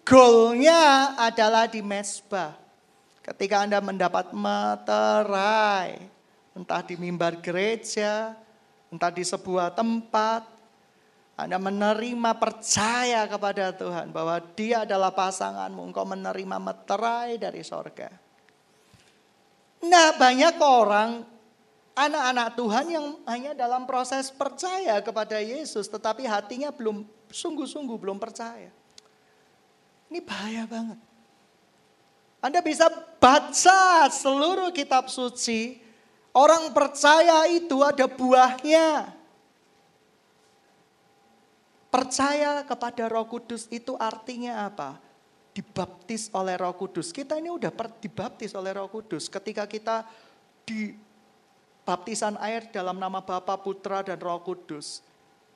goalnya 0.06 1.12
adalah 1.18 1.66
di 1.66 1.82
mesbah. 1.82 2.54
Ketika 3.18 3.66
Anda 3.66 3.82
mendapat 3.82 4.30
materai, 4.30 5.98
entah 6.54 6.82
di 6.86 6.94
mimbar 6.94 7.42
gereja, 7.42 8.38
entah 8.94 9.10
di 9.10 9.26
sebuah 9.26 9.74
tempat, 9.74 10.52
anda 11.32 11.58
menerima 11.58 12.38
percaya 12.38 13.24
kepada 13.24 13.72
Tuhan 13.72 14.12
bahwa 14.12 14.38
dia 14.52 14.84
adalah 14.84 15.10
pasanganmu. 15.10 15.90
Engkau 15.90 16.04
menerima 16.04 16.56
meterai 16.60 17.40
dari 17.40 17.64
sorga. 17.64 18.12
Nah 19.82 20.14
banyak 20.14 20.54
orang 20.62 21.31
anak-anak 21.92 22.48
Tuhan 22.56 22.86
yang 22.88 23.06
hanya 23.28 23.52
dalam 23.52 23.84
proses 23.84 24.32
percaya 24.32 25.00
kepada 25.04 25.38
Yesus. 25.40 25.88
Tetapi 25.88 26.24
hatinya 26.24 26.72
belum 26.72 27.04
sungguh-sungguh 27.28 27.96
belum 28.00 28.16
percaya. 28.20 28.72
Ini 30.12 30.20
bahaya 30.20 30.68
banget. 30.68 30.98
Anda 32.42 32.60
bisa 32.60 32.90
baca 33.22 34.10
seluruh 34.10 34.74
kitab 34.74 35.08
suci. 35.08 35.78
Orang 36.32 36.72
percaya 36.74 37.46
itu 37.48 37.80
ada 37.84 38.08
buahnya. 38.08 39.14
Percaya 41.92 42.64
kepada 42.64 43.04
Roh 43.04 43.28
Kudus 43.28 43.68
itu 43.68 43.92
artinya 44.00 44.64
apa? 44.64 44.96
Dibaptis 45.52 46.32
oleh 46.32 46.56
Roh 46.56 46.72
Kudus. 46.72 47.12
Kita 47.12 47.36
ini 47.36 47.52
udah 47.52 47.68
dibaptis 48.00 48.56
oleh 48.56 48.72
Roh 48.72 48.88
Kudus. 48.88 49.28
Ketika 49.28 49.68
kita 49.68 50.08
di 50.64 50.96
baptisan 51.82 52.38
air 52.38 52.68
dalam 52.70 52.98
nama 52.98 53.22
Bapa, 53.22 53.58
Putra, 53.58 54.02
dan 54.02 54.18
Roh 54.18 54.42
Kudus. 54.42 55.02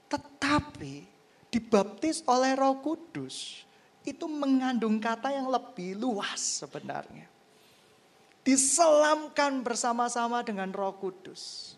Tetapi 0.07 1.07
dibaptis 1.51 2.23
oleh 2.27 2.55
Roh 2.55 2.79
Kudus 2.83 3.67
itu 4.07 4.27
mengandung 4.31 5.03
kata 5.03 5.35
yang 5.35 5.51
lebih 5.51 5.99
luas 5.99 6.63
sebenarnya. 6.63 7.27
Diselamkan 8.47 9.67
bersama-sama 9.67 10.47
dengan 10.47 10.71
Roh 10.71 10.95
Kudus. 10.95 11.75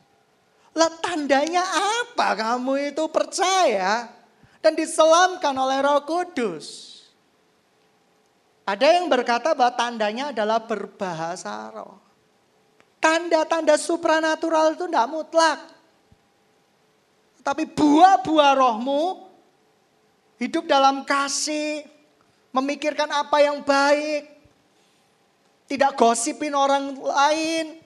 Lah 0.77 0.93
tandanya 1.01 1.65
apa 2.05 2.37
kamu 2.37 2.93
itu 2.93 3.09
percaya? 3.09 4.19
dan 4.63 4.75
diselamkan 4.75 5.55
oleh 5.55 5.79
Roh 5.83 6.03
Kudus. 6.03 6.99
Ada 8.69 9.01
yang 9.01 9.09
berkata 9.09 9.57
bahwa 9.57 9.73
tandanya 9.73 10.29
adalah 10.29 10.61
berbahasa 10.61 11.73
roh. 11.73 11.97
Tanda-tanda 12.99 13.79
supranatural 13.79 14.75
itu 14.75 14.91
tidak 14.91 15.09
mutlak. 15.11 15.59
Tapi 17.47 17.65
buah-buah 17.65 18.53
rohmu 18.59 19.31
hidup 20.43 20.67
dalam 20.67 21.07
kasih, 21.07 21.87
memikirkan 22.51 23.09
apa 23.09 23.39
yang 23.41 23.63
baik, 23.63 24.27
tidak 25.71 25.95
gosipin 25.95 26.53
orang 26.53 26.99
lain, 26.99 27.79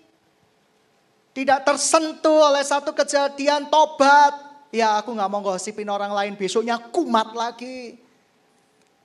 tidak 1.36 1.62
tersentuh 1.62 2.50
oleh 2.50 2.64
satu 2.64 2.96
kejadian 2.96 3.68
tobat, 3.68 4.52
Ya 4.72 4.96
aku 4.96 5.12
nggak 5.12 5.28
mau 5.28 5.44
gosipin 5.44 5.84
orang 5.92 6.16
lain 6.16 6.32
besoknya 6.32 6.80
kumat 6.80 7.36
lagi. 7.36 8.00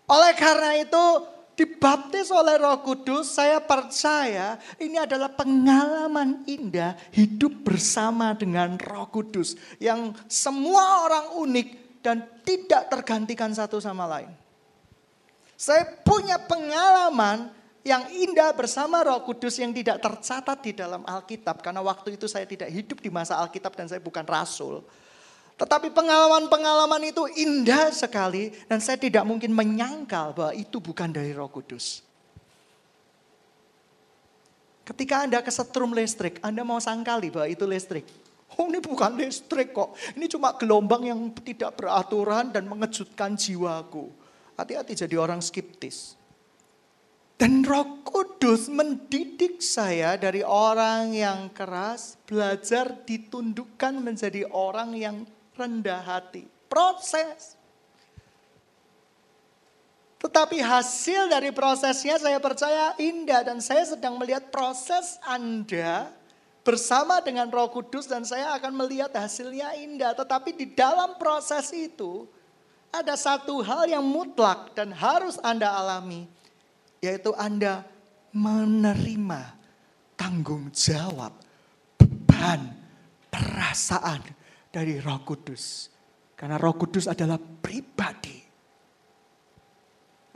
Oleh 0.07 0.31
karena 0.39 0.79
itu 0.79 1.05
dibaptis 1.57 2.29
oleh 2.29 2.61
Roh 2.61 2.85
Kudus, 2.85 3.33
saya 3.33 3.57
percaya 3.57 4.61
ini 4.77 5.01
adalah 5.01 5.33
pengalaman 5.33 6.45
indah 6.45 6.93
hidup 7.09 7.65
bersama 7.65 8.37
dengan 8.37 8.77
Roh 8.77 9.09
Kudus 9.09 9.57
yang 9.81 10.13
semua 10.29 11.09
orang 11.09 11.25
unik 11.41 11.67
dan 12.05 12.21
tidak 12.45 12.93
tergantikan 12.93 13.49
satu 13.49 13.81
sama 13.81 14.05
lain. 14.05 14.29
Saya 15.57 15.89
punya 16.05 16.37
pengalaman 16.37 17.49
yang 17.81 18.05
indah 18.13 18.53
bersama 18.53 19.01
Roh 19.01 19.25
Kudus 19.25 19.57
yang 19.57 19.73
tidak 19.73 19.97
tercatat 19.97 20.61
di 20.61 20.77
dalam 20.77 21.01
Alkitab 21.09 21.65
karena 21.65 21.81
waktu 21.81 22.21
itu 22.21 22.29
saya 22.29 22.45
tidak 22.45 22.69
hidup 22.69 23.01
di 23.01 23.09
masa 23.09 23.41
Alkitab 23.41 23.73
dan 23.73 23.89
saya 23.89 23.97
bukan 23.97 24.21
rasul. 24.29 24.85
Tetapi 25.57 25.89
pengalaman-pengalaman 25.89 27.01
itu 27.09 27.25
indah 27.33 27.89
sekali 27.89 28.53
dan 28.69 28.77
saya 28.77 29.01
tidak 29.01 29.25
mungkin 29.25 29.57
menyangkal 29.57 30.37
bahwa 30.37 30.53
itu 30.53 30.77
bukan 30.77 31.09
dari 31.09 31.33
Roh 31.33 31.49
Kudus. 31.49 32.05
Ketika 34.85 35.25
Anda 35.25 35.41
kesetrum 35.41 35.97
listrik, 35.97 36.37
Anda 36.45 36.61
mau 36.61 36.77
sangkali 36.77 37.33
bahwa 37.33 37.49
itu 37.49 37.65
listrik. 37.65 38.05
Oh 38.55 38.69
ini 38.71 38.79
bukan 38.79 39.19
listrik 39.19 39.75
kok, 39.75 39.97
ini 40.15 40.31
cuma 40.31 40.55
gelombang 40.55 41.03
yang 41.03 41.19
tidak 41.43 41.75
beraturan 41.75 42.53
dan 42.53 42.63
mengejutkan 42.63 43.35
jiwaku. 43.35 44.07
Hati-hati 44.55 44.95
jadi 44.95 45.19
orang 45.19 45.43
skeptis. 45.43 46.15
Dan 47.37 47.61
roh 47.61 48.01
kudus 48.01 48.65
mendidik 48.71 49.61
saya 49.61 50.17
dari 50.17 50.41
orang 50.41 51.13
yang 51.13 51.53
keras, 51.53 52.17
belajar 52.25 53.05
ditundukkan 53.05 53.93
menjadi 54.01 54.47
orang 54.49 54.97
yang 54.97 55.21
rendah 55.57 55.99
hati. 56.05 56.45
Proses. 56.69 57.57
Tetapi 60.17 60.61
hasil 60.61 61.29
dari 61.29 61.53
prosesnya 61.53 62.17
saya 62.17 62.41
percaya 62.41 62.97
indah 62.97 63.45
dan 63.45 63.61
saya 63.61 63.85
sedang 63.85 64.17
melihat 64.17 64.49
proses 64.49 65.21
Anda 65.21 66.09
bersama 66.65 67.21
dengan 67.21 67.47
Roh 67.47 67.69
Kudus 67.69 68.09
dan 68.09 68.25
saya 68.25 68.57
akan 68.57 68.73
melihat 68.75 69.13
hasilnya 69.13 69.77
indah. 69.77 70.17
Tetapi 70.17 70.57
di 70.57 70.73
dalam 70.73 71.15
proses 71.21 71.69
itu 71.71 72.25
ada 72.89 73.13
satu 73.13 73.61
hal 73.61 73.85
yang 73.85 74.03
mutlak 74.03 74.73
dan 74.73 74.89
harus 74.89 75.37
Anda 75.45 75.69
alami, 75.69 76.25
yaitu 76.97 77.31
Anda 77.37 77.85
menerima 78.33 79.53
tanggung 80.17 80.73
jawab, 80.73 81.31
beban, 82.01 82.73
perasaan 83.29 84.36
dari 84.71 84.99
Roh 84.99 85.21
Kudus. 85.23 85.91
Karena 86.37 86.55
Roh 86.61 86.75
Kudus 86.77 87.09
adalah 87.09 87.39
pribadi. 87.39 88.37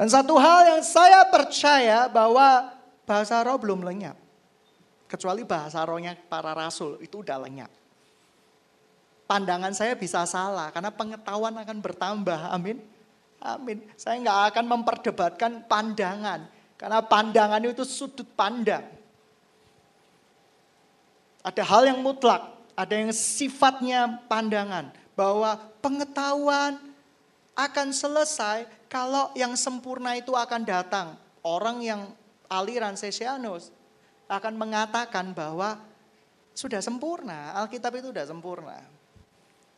Dan 0.01 0.09
satu 0.09 0.33
hal 0.41 0.65
yang 0.65 0.81
saya 0.81 1.29
percaya 1.29 2.09
bahwa 2.09 2.73
bahasa 3.05 3.37
roh 3.45 3.61
belum 3.61 3.85
lenyap. 3.85 4.17
Kecuali 5.05 5.45
bahasa 5.45 5.83
rohnya 5.85 6.17
para 6.17 6.57
rasul 6.57 6.97
itu 7.05 7.21
udah 7.21 7.37
lenyap. 7.37 7.69
Pandangan 9.29 9.71
saya 9.77 9.93
bisa 9.93 10.25
salah 10.25 10.73
karena 10.73 10.89
pengetahuan 10.89 11.53
akan 11.53 11.77
bertambah. 11.83 12.49
Amin. 12.49 12.81
Amin. 13.45 13.77
Saya 13.93 14.17
nggak 14.25 14.39
akan 14.55 14.65
memperdebatkan 14.73 15.51
pandangan. 15.69 16.49
Karena 16.81 16.99
pandangan 17.05 17.61
itu 17.61 17.85
sudut 17.85 18.25
pandang. 18.33 18.81
Ada 21.45 21.61
hal 21.61 21.93
yang 21.93 22.01
mutlak 22.01 22.61
ada 22.81 22.97
yang 22.97 23.13
sifatnya 23.13 24.25
pandangan 24.25 24.89
bahwa 25.13 25.53
pengetahuan 25.85 26.81
akan 27.53 27.93
selesai 27.93 28.65
kalau 28.89 29.29
yang 29.37 29.53
sempurna 29.53 30.17
itu 30.17 30.33
akan 30.33 30.65
datang. 30.65 31.13
Orang 31.45 31.85
yang 31.85 32.09
aliran 32.49 32.97
Sesianus 32.97 33.69
akan 34.25 34.57
mengatakan 34.57 35.29
bahwa 35.37 35.77
sudah 36.57 36.81
sempurna, 36.81 37.53
Alkitab 37.61 38.01
itu 38.01 38.09
sudah 38.09 38.25
sempurna. 38.25 38.81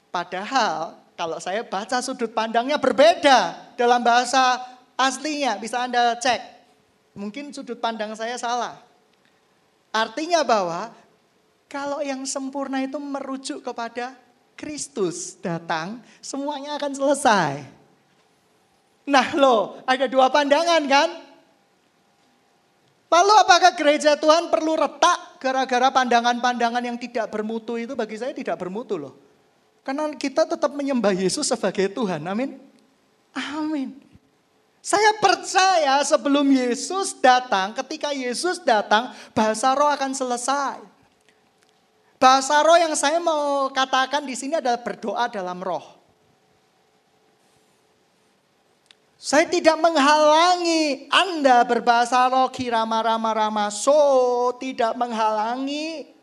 Padahal 0.08 0.96
kalau 1.20 1.44
saya 1.44 1.68
baca 1.68 2.00
sudut 2.00 2.32
pandangnya 2.32 2.80
berbeda 2.80 3.76
dalam 3.76 4.00
bahasa 4.00 4.64
aslinya, 4.96 5.60
bisa 5.60 5.84
Anda 5.84 6.16
cek. 6.16 6.42
Mungkin 7.20 7.52
sudut 7.52 7.84
pandang 7.84 8.16
saya 8.16 8.40
salah. 8.40 8.80
Artinya 9.94 10.42
bahwa 10.42 10.90
kalau 11.74 12.06
yang 12.06 12.22
sempurna 12.30 12.86
itu 12.86 13.02
merujuk 13.02 13.66
kepada 13.66 14.14
Kristus 14.54 15.34
datang, 15.42 16.06
semuanya 16.22 16.78
akan 16.78 16.94
selesai. 16.94 17.66
Nah 19.10 19.34
loh, 19.34 19.82
ada 19.90 20.06
dua 20.06 20.30
pandangan 20.30 20.86
kan? 20.86 21.10
Lalu 23.10 23.34
apakah 23.42 23.74
gereja 23.74 24.14
Tuhan 24.14 24.54
perlu 24.54 24.78
retak 24.78 25.42
gara-gara 25.42 25.90
pandangan-pandangan 25.90 26.86
yang 26.86 26.98
tidak 27.02 27.34
bermutu 27.34 27.82
itu 27.82 27.98
bagi 27.98 28.22
saya 28.22 28.38
tidak 28.38 28.62
bermutu 28.62 29.02
loh. 29.02 29.18
Karena 29.82 30.14
kita 30.14 30.46
tetap 30.46 30.70
menyembah 30.78 31.12
Yesus 31.12 31.50
sebagai 31.50 31.90
Tuhan, 31.90 32.22
amin. 32.22 32.62
Amin. 33.34 33.98
Saya 34.78 35.18
percaya 35.18 36.06
sebelum 36.06 36.46
Yesus 36.54 37.18
datang, 37.18 37.74
ketika 37.82 38.14
Yesus 38.14 38.62
datang, 38.62 39.10
bahasa 39.34 39.74
roh 39.74 39.90
akan 39.90 40.14
selesai. 40.14 40.93
Bahasa 42.24 42.64
roh 42.64 42.80
yang 42.80 42.96
saya 42.96 43.20
mau 43.20 43.68
katakan 43.68 44.24
di 44.24 44.32
sini 44.32 44.56
adalah 44.56 44.80
berdoa 44.80 45.28
dalam 45.28 45.60
roh. 45.60 45.84
Saya 49.20 49.44
tidak 49.52 49.76
menghalangi 49.76 51.12
Anda 51.12 51.68
berbahasa 51.68 52.32
roh 52.32 52.48
kirama 52.48 53.04
rama 53.04 53.28
rama 53.36 53.68
so 53.68 54.56
tidak 54.56 54.96
menghalangi. 54.96 56.16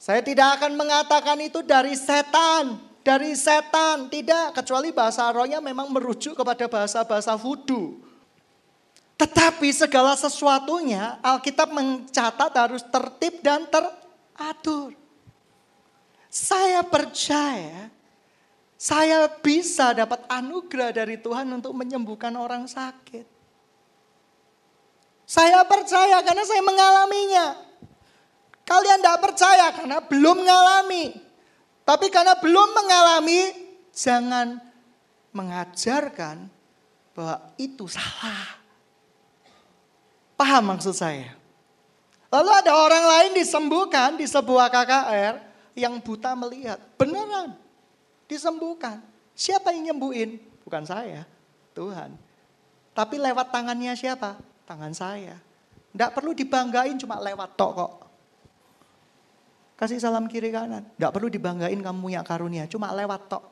Saya 0.00 0.24
tidak 0.24 0.56
akan 0.56 0.72
mengatakan 0.72 1.36
itu 1.44 1.60
dari 1.60 1.92
setan, 1.92 2.80
dari 3.04 3.36
setan 3.36 4.08
tidak 4.08 4.56
kecuali 4.56 4.88
bahasa 4.88 5.28
rohnya 5.28 5.60
memang 5.60 5.92
merujuk 5.92 6.32
kepada 6.32 6.64
bahasa-bahasa 6.64 7.36
vudu. 7.36 8.00
Tetapi 9.20 9.68
segala 9.68 10.16
sesuatunya 10.16 11.20
Alkitab 11.20 11.68
mencatat 11.76 12.56
harus 12.56 12.80
tertib 12.88 13.44
dan 13.44 13.68
ter 13.68 13.99
atur. 14.40 14.96
Saya 16.30 16.80
percaya 16.82 17.92
saya 18.80 19.28
bisa 19.28 19.92
dapat 19.92 20.24
anugerah 20.24 20.88
dari 20.88 21.20
Tuhan 21.20 21.44
untuk 21.52 21.76
menyembuhkan 21.76 22.32
orang 22.32 22.64
sakit. 22.64 23.28
Saya 25.28 25.60
percaya 25.68 26.24
karena 26.24 26.48
saya 26.48 26.64
mengalaminya. 26.64 27.60
Kalian 28.64 29.04
tidak 29.04 29.20
percaya 29.20 29.66
karena 29.76 30.00
belum 30.00 30.40
mengalami. 30.40 31.12
Tapi 31.84 32.08
karena 32.08 32.40
belum 32.40 32.68
mengalami, 32.72 33.52
jangan 33.92 34.56
mengajarkan 35.36 36.48
bahwa 37.12 37.36
itu 37.60 37.84
salah. 37.84 38.64
Paham 40.40 40.72
maksud 40.72 40.96
saya? 40.96 41.36
Lalu 42.30 42.50
ada 42.62 42.72
orang 42.78 43.04
lain 43.04 43.30
disembuhkan 43.42 44.14
di 44.14 44.22
sebuah 44.22 44.70
KKR 44.70 45.34
yang 45.74 45.98
buta 45.98 46.38
melihat. 46.38 46.78
Beneran 46.94 47.58
disembuhkan. 48.30 49.02
Siapa 49.34 49.74
yang 49.74 49.90
nyembuhin? 49.90 50.38
Bukan 50.62 50.86
saya, 50.86 51.26
Tuhan. 51.74 52.14
Tapi 52.94 53.18
lewat 53.18 53.50
tangannya 53.50 53.98
siapa? 53.98 54.38
Tangan 54.62 54.94
saya. 54.94 55.34
Tidak 55.90 56.10
perlu 56.14 56.30
dibanggain 56.30 56.94
cuma 56.94 57.18
lewat 57.18 57.58
tok 57.58 57.72
kok. 57.74 57.92
Kasih 59.74 59.98
salam 59.98 60.30
kiri 60.30 60.54
kanan. 60.54 60.86
Tidak 60.94 61.10
perlu 61.10 61.26
dibanggain 61.26 61.80
kamu 61.80 61.98
punya 61.98 62.22
karunia, 62.22 62.70
cuma 62.70 62.94
lewat 62.94 63.26
tok. 63.26 63.44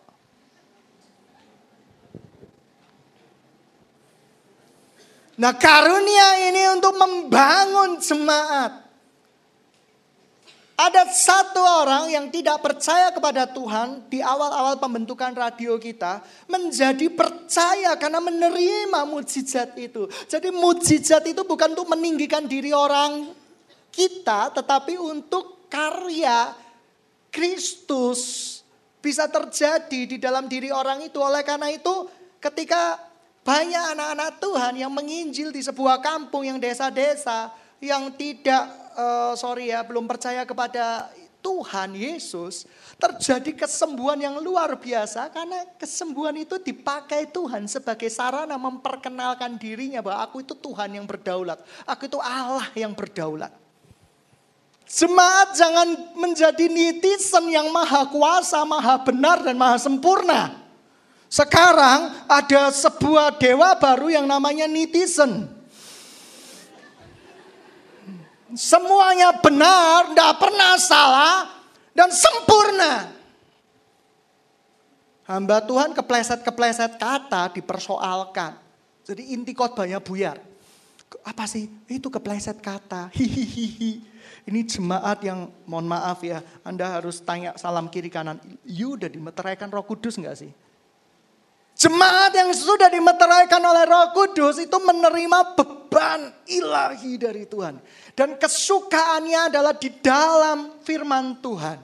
Nah 5.38 5.55
karunia 5.55 6.51
ini 6.51 6.66
untuk 6.74 6.98
membangun 6.98 8.03
jemaat. 8.03 8.90
Ada 10.79 11.11
satu 11.11 11.59
orang 11.59 12.07
yang 12.07 12.31
tidak 12.31 12.62
percaya 12.62 13.11
kepada 13.11 13.51
Tuhan 13.51 14.07
di 14.07 14.22
awal-awal 14.22 14.79
pembentukan 14.79 15.35
radio 15.35 15.74
kita 15.74 16.22
menjadi 16.46 17.11
percaya 17.11 17.98
karena 17.98 18.22
menerima 18.22 19.03
mujizat 19.07 19.74
itu. 19.74 20.07
Jadi 20.31 20.55
mujizat 20.55 21.27
itu 21.27 21.42
bukan 21.42 21.74
untuk 21.74 21.90
meninggikan 21.90 22.46
diri 22.46 22.70
orang 22.70 23.35
kita 23.90 24.55
tetapi 24.55 24.94
untuk 25.03 25.66
karya 25.66 26.55
Kristus 27.35 28.62
bisa 29.03 29.27
terjadi 29.27 30.01
di 30.07 30.16
dalam 30.18 30.46
diri 30.46 30.70
orang 30.70 31.03
itu. 31.03 31.18
Oleh 31.18 31.42
karena 31.42 31.74
itu 31.74 32.07
ketika 32.38 33.08
banyak 33.49 33.85
anak-anak 33.97 34.31
Tuhan 34.45 34.73
yang 34.77 34.93
menginjil 34.93 35.49
di 35.49 35.65
sebuah 35.65 36.05
kampung 36.05 36.45
yang 36.45 36.61
desa-desa 36.61 37.49
yang 37.81 38.13
tidak 38.13 38.69
uh, 38.93 39.33
sorry 39.33 39.73
ya 39.73 39.81
belum 39.81 40.05
percaya 40.05 40.45
kepada 40.45 41.09
Tuhan 41.39 41.95
Yesus, 41.95 42.67
terjadi 42.99 43.65
kesembuhan 43.65 44.19
yang 44.19 44.37
luar 44.43 44.75
biasa 44.75 45.31
karena 45.31 45.65
kesembuhan 45.81 46.35
itu 46.35 46.59
dipakai 46.59 47.31
Tuhan 47.31 47.65
sebagai 47.71 48.11
sarana 48.11 48.59
memperkenalkan 48.59 49.57
dirinya 49.57 50.03
bahwa 50.03 50.29
aku 50.29 50.43
itu 50.43 50.53
Tuhan 50.53 50.99
yang 50.99 51.07
berdaulat. 51.07 51.63
Aku 51.87 52.11
itu 52.11 52.19
Allah 52.19 52.67
yang 52.75 52.93
berdaulat. 52.93 53.55
Jemaat 54.91 55.55
jangan 55.57 55.89
menjadi 56.19 56.69
netizen 56.69 57.49
yang 57.49 57.71
maha 57.71 58.11
kuasa, 58.11 58.61
maha 58.67 58.99
benar 59.07 59.41
dan 59.41 59.55
maha 59.55 59.79
sempurna. 59.79 60.67
Sekarang 61.29 62.25
ada 62.25 62.73
sebuah 62.73 63.37
dewa 63.37 63.77
baru 63.77 64.09
yang 64.09 64.25
namanya 64.25 64.64
netizen. 64.64 65.45
Semuanya 68.57 69.37
benar, 69.45 70.09
tidak 70.09 70.33
pernah 70.41 70.73
salah, 70.81 71.35
dan 71.93 72.09
sempurna. 72.09 73.12
Hamba 75.29 75.61
Tuhan 75.61 75.93
kepleset-kepleset 75.93 76.97
kata 76.97 77.53
dipersoalkan. 77.53 78.57
Jadi 79.05 79.37
inti 79.37 79.53
khotbahnya 79.53 80.01
buyar. 80.01 80.41
Apa 81.21 81.45
sih? 81.45 81.69
Itu 81.85 82.09
kepleset 82.09 82.57
kata. 82.64 83.12
Hihihi. 83.12 84.01
Ini 84.49 84.61
jemaat 84.64 85.21
yang 85.21 85.53
mohon 85.69 85.85
maaf 85.85 86.25
ya. 86.25 86.41
Anda 86.64 86.97
harus 86.97 87.21
tanya 87.21 87.53
salam 87.61 87.93
kiri 87.93 88.09
kanan. 88.09 88.41
You 88.64 88.97
udah 88.97 89.12
dimeteraikan 89.12 89.69
roh 89.69 89.85
kudus 89.85 90.17
nggak 90.17 90.37
sih? 90.41 90.53
Jemaat 91.79 92.35
yang 92.35 92.51
sudah 92.51 92.91
dimeteraikan 92.91 93.62
oleh 93.62 93.87
Roh 93.87 94.11
Kudus 94.11 94.59
itu 94.59 94.75
menerima 94.83 95.55
beban 95.55 96.35
ilahi 96.51 97.14
dari 97.14 97.47
Tuhan. 97.47 97.79
Dan 98.19 98.35
kesukaannya 98.35 99.47
adalah 99.47 99.79
di 99.79 99.87
dalam 100.03 100.75
firman 100.83 101.38
Tuhan. 101.38 101.79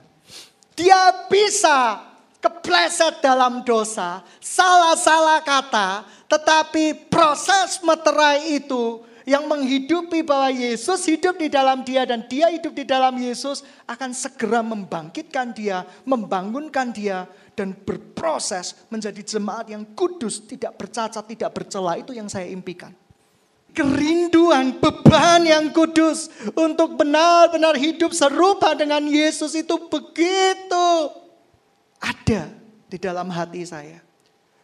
Dia 0.75 1.31
bisa 1.31 2.11
kepleset 2.43 3.23
dalam 3.23 3.63
dosa, 3.63 4.19
salah-salah 4.43 5.39
kata, 5.47 6.03
tetapi 6.27 7.07
proses 7.07 7.79
meterai 7.79 8.59
itu 8.59 8.99
yang 9.23 9.47
menghidupi 9.47 10.21
bahwa 10.21 10.51
Yesus 10.53 11.07
hidup 11.09 11.39
di 11.39 11.47
dalam 11.47 11.87
dia 11.87 12.05
dan 12.05 12.27
dia 12.27 12.51
hidup 12.51 12.75
di 12.75 12.83
dalam 12.83 13.15
Yesus 13.17 13.63
akan 13.89 14.11
segera 14.11 14.59
membangkitkan 14.59 15.55
dia, 15.55 15.87
membangunkan 16.03 16.91
dia 16.91 17.25
dan 17.55 17.71
berproses 17.71 18.75
menjadi 18.91 19.23
jemaat 19.23 19.71
yang 19.71 19.87
kudus, 19.95 20.43
tidak 20.43 20.75
bercacat, 20.75 21.23
tidak 21.23 21.49
bercela. 21.55 21.95
Itu 21.95 22.11
yang 22.11 22.27
saya 22.27 22.51
impikan. 22.51 22.91
Kerinduan, 23.75 24.79
beban 24.79 25.43
yang 25.43 25.71
kudus 25.75 26.31
untuk 26.55 26.95
benar-benar 26.95 27.75
hidup 27.75 28.15
serupa 28.15 28.71
dengan 28.71 29.03
Yesus 29.03 29.51
itu 29.51 29.75
begitu 29.91 31.11
ada 31.99 32.55
di 32.87 32.97
dalam 32.99 33.27
hati 33.27 33.67
saya. 33.67 33.99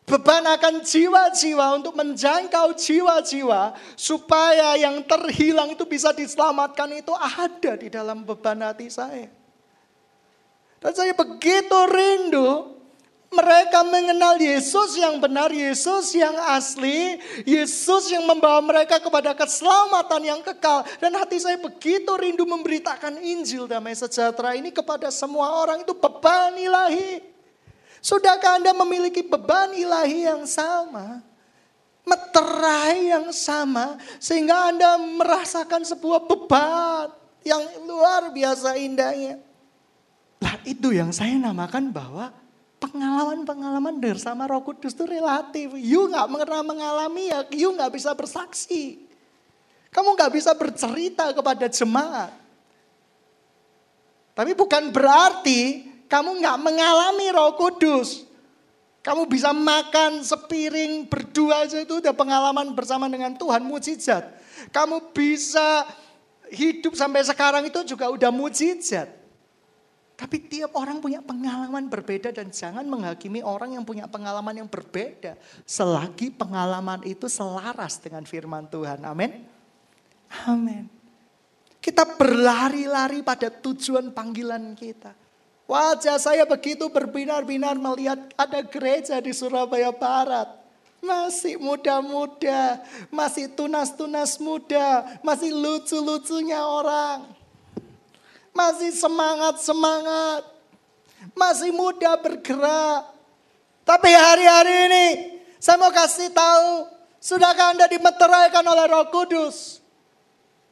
Beban 0.07 0.43
akan 0.43 0.83
jiwa-jiwa 0.83 1.79
untuk 1.79 1.95
menjangkau 1.95 2.75
jiwa-jiwa 2.75 3.75
supaya 3.95 4.75
yang 4.79 5.03
terhilang 5.07 5.71
itu 5.71 5.87
bisa 5.87 6.11
diselamatkan 6.11 6.91
itu 6.95 7.11
ada 7.15 7.79
di 7.79 7.87
dalam 7.87 8.23
beban 8.23 8.59
hati 8.59 8.87
saya. 8.91 9.27
Dan 10.81 10.91
saya 10.97 11.13
begitu 11.13 11.77
rindu 11.87 12.80
mereka 13.31 13.79
mengenal 13.87 14.35
Yesus 14.35 14.99
yang 14.99 15.15
benar, 15.23 15.55
Yesus 15.55 16.11
yang 16.11 16.35
asli, 16.51 17.15
Yesus 17.47 18.11
yang 18.11 18.27
membawa 18.27 18.59
mereka 18.59 18.99
kepada 18.99 19.31
keselamatan 19.31 20.21
yang 20.27 20.41
kekal. 20.43 20.83
Dan 20.99 21.15
hati 21.15 21.39
saya 21.39 21.55
begitu 21.55 22.11
rindu 22.19 22.43
memberitakan 22.43 23.23
Injil 23.23 23.71
damai 23.71 23.95
sejahtera 23.95 24.51
ini 24.59 24.67
kepada 24.75 25.07
semua 25.07 25.47
orang. 25.63 25.79
Itu 25.87 25.95
beban 25.95 26.59
ilahi. 26.59 27.23
Sudahkah 28.03 28.59
Anda 28.59 28.75
memiliki 28.75 29.23
beban 29.23 29.79
ilahi 29.79 30.27
yang 30.27 30.43
sama? 30.43 31.23
Meterai 32.03 33.15
yang 33.15 33.31
sama. 33.31 33.95
Sehingga 34.19 34.75
Anda 34.75 34.99
merasakan 34.99 35.87
sebuah 35.87 36.27
beban 36.27 37.15
yang 37.47 37.63
luar 37.87 38.27
biasa 38.35 38.75
indahnya. 38.75 39.39
Lah 40.43 40.59
itu 40.67 40.91
yang 40.91 41.15
saya 41.15 41.39
namakan 41.39 41.95
bahwa 41.95 42.40
pengalaman-pengalaman 42.81 44.01
bersama 44.01 44.49
Roh 44.49 44.65
Kudus 44.65 44.97
itu 44.97 45.05
relatif. 45.05 45.77
You 45.77 46.09
nggak 46.09 46.25
pernah 46.25 46.65
mengalami 46.65 47.29
ya, 47.29 47.45
you 47.53 47.69
nggak 47.77 47.93
bisa 47.93 48.17
bersaksi. 48.17 49.05
Kamu 49.93 50.17
nggak 50.17 50.33
bisa 50.33 50.57
bercerita 50.57 51.29
kepada 51.29 51.69
jemaat. 51.69 52.33
Tapi 54.33 54.57
bukan 54.57 54.89
berarti 54.89 55.85
kamu 56.09 56.41
nggak 56.41 56.57
mengalami 56.57 57.27
Roh 57.29 57.53
Kudus. 57.53 58.25
Kamu 59.05 59.29
bisa 59.29 59.53
makan 59.53 60.21
sepiring 60.25 61.05
berdua 61.09 61.65
aja 61.65 61.81
itu 61.81 62.01
udah 62.01 62.13
pengalaman 62.13 62.73
bersama 62.73 63.09
dengan 63.09 63.33
Tuhan 63.37 63.61
mujizat. 63.65 64.29
Kamu 64.69 65.09
bisa 65.13 65.89
hidup 66.53 66.93
sampai 66.93 67.25
sekarang 67.25 67.65
itu 67.65 67.81
juga 67.85 68.09
udah 68.13 68.29
mujizat. 68.29 69.20
Tapi 70.21 70.37
tiap 70.37 70.77
orang 70.77 71.01
punya 71.01 71.17
pengalaman 71.17 71.89
berbeda 71.89 72.29
dan 72.29 72.53
jangan 72.53 72.85
menghakimi 72.85 73.41
orang 73.41 73.73
yang 73.73 73.81
punya 73.81 74.05
pengalaman 74.05 74.53
yang 74.53 74.69
berbeda. 74.69 75.33
Selagi 75.65 76.29
pengalaman 76.29 77.01
itu 77.09 77.25
selaras 77.25 77.97
dengan 77.97 78.21
firman 78.21 78.69
Tuhan. 78.69 79.01
Amin. 79.01 79.41
Amin. 80.45 80.85
Kita 81.81 82.05
berlari-lari 82.05 83.25
pada 83.25 83.49
tujuan 83.49 84.13
panggilan 84.13 84.77
kita. 84.77 85.17
Wajah 85.65 86.21
saya 86.21 86.45
begitu 86.45 86.85
berbinar-binar 86.93 87.81
melihat 87.81 88.21
ada 88.37 88.61
gereja 88.61 89.17
di 89.17 89.33
Surabaya 89.33 89.89
Barat. 89.89 90.53
Masih 91.01 91.57
muda-muda, 91.57 92.77
masih 93.09 93.49
tunas-tunas 93.57 94.37
muda, 94.37 95.17
masih 95.25 95.49
lucu-lucunya 95.49 96.61
orang 96.61 97.40
masih 98.51 98.91
semangat-semangat. 98.95 100.47
Masih 101.37 101.69
muda 101.69 102.17
bergerak. 102.17 103.13
Tapi 103.85 104.09
hari-hari 104.13 104.75
ini 104.89 105.05
saya 105.61 105.77
mau 105.77 105.93
kasih 105.93 106.33
tahu. 106.33 106.89
Sudahkah 107.21 107.77
Anda 107.77 107.85
dimeteraikan 107.85 108.65
oleh 108.65 108.85
roh 108.89 109.05
kudus? 109.13 109.77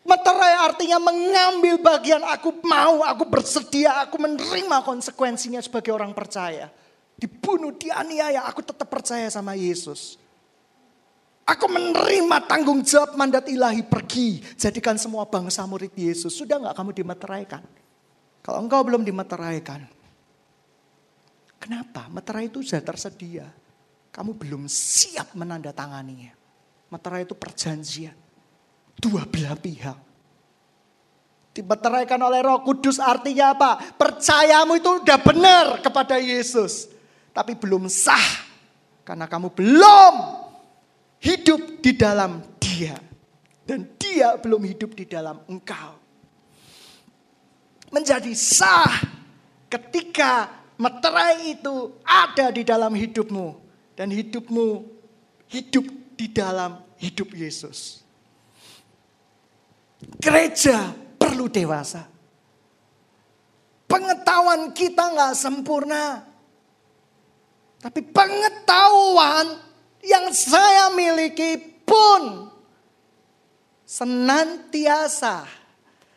Meterai 0.01 0.65
artinya 0.65 0.97
mengambil 0.97 1.77
bagian 1.77 2.25
aku 2.25 2.57
mau, 2.65 3.05
aku 3.05 3.29
bersedia, 3.29 4.01
aku 4.01 4.17
menerima 4.17 4.81
konsekuensinya 4.81 5.61
sebagai 5.61 5.93
orang 5.93 6.17
percaya. 6.17 6.73
Dibunuh, 7.13 7.77
dianiaya, 7.77 8.49
aku 8.49 8.65
tetap 8.65 8.89
percaya 8.89 9.29
sama 9.29 9.53
Yesus. 9.53 10.17
Aku 11.49 11.65
menerima 11.65 12.45
tanggung 12.45 12.85
jawab 12.85 13.17
mandat 13.17 13.49
ilahi 13.49 13.81
pergi. 13.81 14.37
Jadikan 14.53 15.01
semua 15.01 15.25
bangsa 15.25 15.65
murid 15.65 15.89
Yesus. 15.97 16.37
Sudah 16.37 16.61
nggak 16.61 16.77
kamu 16.77 16.91
dimeteraikan? 16.93 17.65
Kalau 18.45 18.61
engkau 18.61 18.85
belum 18.85 19.01
dimeteraikan. 19.01 19.81
Kenapa? 21.57 22.05
Meterai 22.13 22.53
itu 22.53 22.61
sudah 22.61 22.85
tersedia. 22.85 23.49
Kamu 24.13 24.37
belum 24.37 24.69
siap 24.69 25.33
menandatanganinya. 25.33 26.37
Meterai 26.93 27.25
itu 27.25 27.33
perjanjian. 27.33 28.13
Dua 29.01 29.25
belah 29.25 29.57
pihak. 29.57 29.97
Dimeteraikan 31.49 32.21
oleh 32.21 32.45
roh 32.45 32.61
kudus 32.61 33.01
artinya 33.01 33.57
apa? 33.57 33.81
Percayamu 33.97 34.77
itu 34.77 35.01
udah 35.01 35.17
benar 35.17 35.65
kepada 35.81 36.21
Yesus. 36.21 36.93
Tapi 37.33 37.57
belum 37.57 37.89
sah. 37.89 38.45
Karena 39.01 39.25
kamu 39.25 39.49
belum 39.49 40.13
hidup 41.23 41.83
di 41.83 41.91
dalam 41.95 42.43
dia. 42.59 42.97
Dan 43.67 43.85
dia 44.01 44.33
belum 44.41 44.65
hidup 44.65 44.97
di 44.97 45.05
dalam 45.05 45.45
engkau. 45.45 45.93
Menjadi 47.93 48.33
sah 48.33 48.97
ketika 49.69 50.49
meterai 50.79 51.53
itu 51.53 51.93
ada 52.01 52.49
di 52.49 52.65
dalam 52.65 52.97
hidupmu. 52.97 53.47
Dan 53.93 54.09
hidupmu 54.09 54.67
hidup 55.51 55.85
di 56.17 56.27
dalam 56.31 56.81
hidup 56.97 57.29
Yesus. 57.35 58.01
Gereja 60.17 60.95
perlu 61.19 61.51
dewasa. 61.51 62.07
Pengetahuan 63.89 64.71
kita 64.71 65.13
nggak 65.13 65.33
sempurna. 65.35 66.23
Tapi 67.79 68.01
pengetahuan 68.11 69.68
yang 70.03 70.31
saya 70.31 70.91
miliki 70.93 71.59
pun 71.83 72.47
senantiasa 73.83 75.49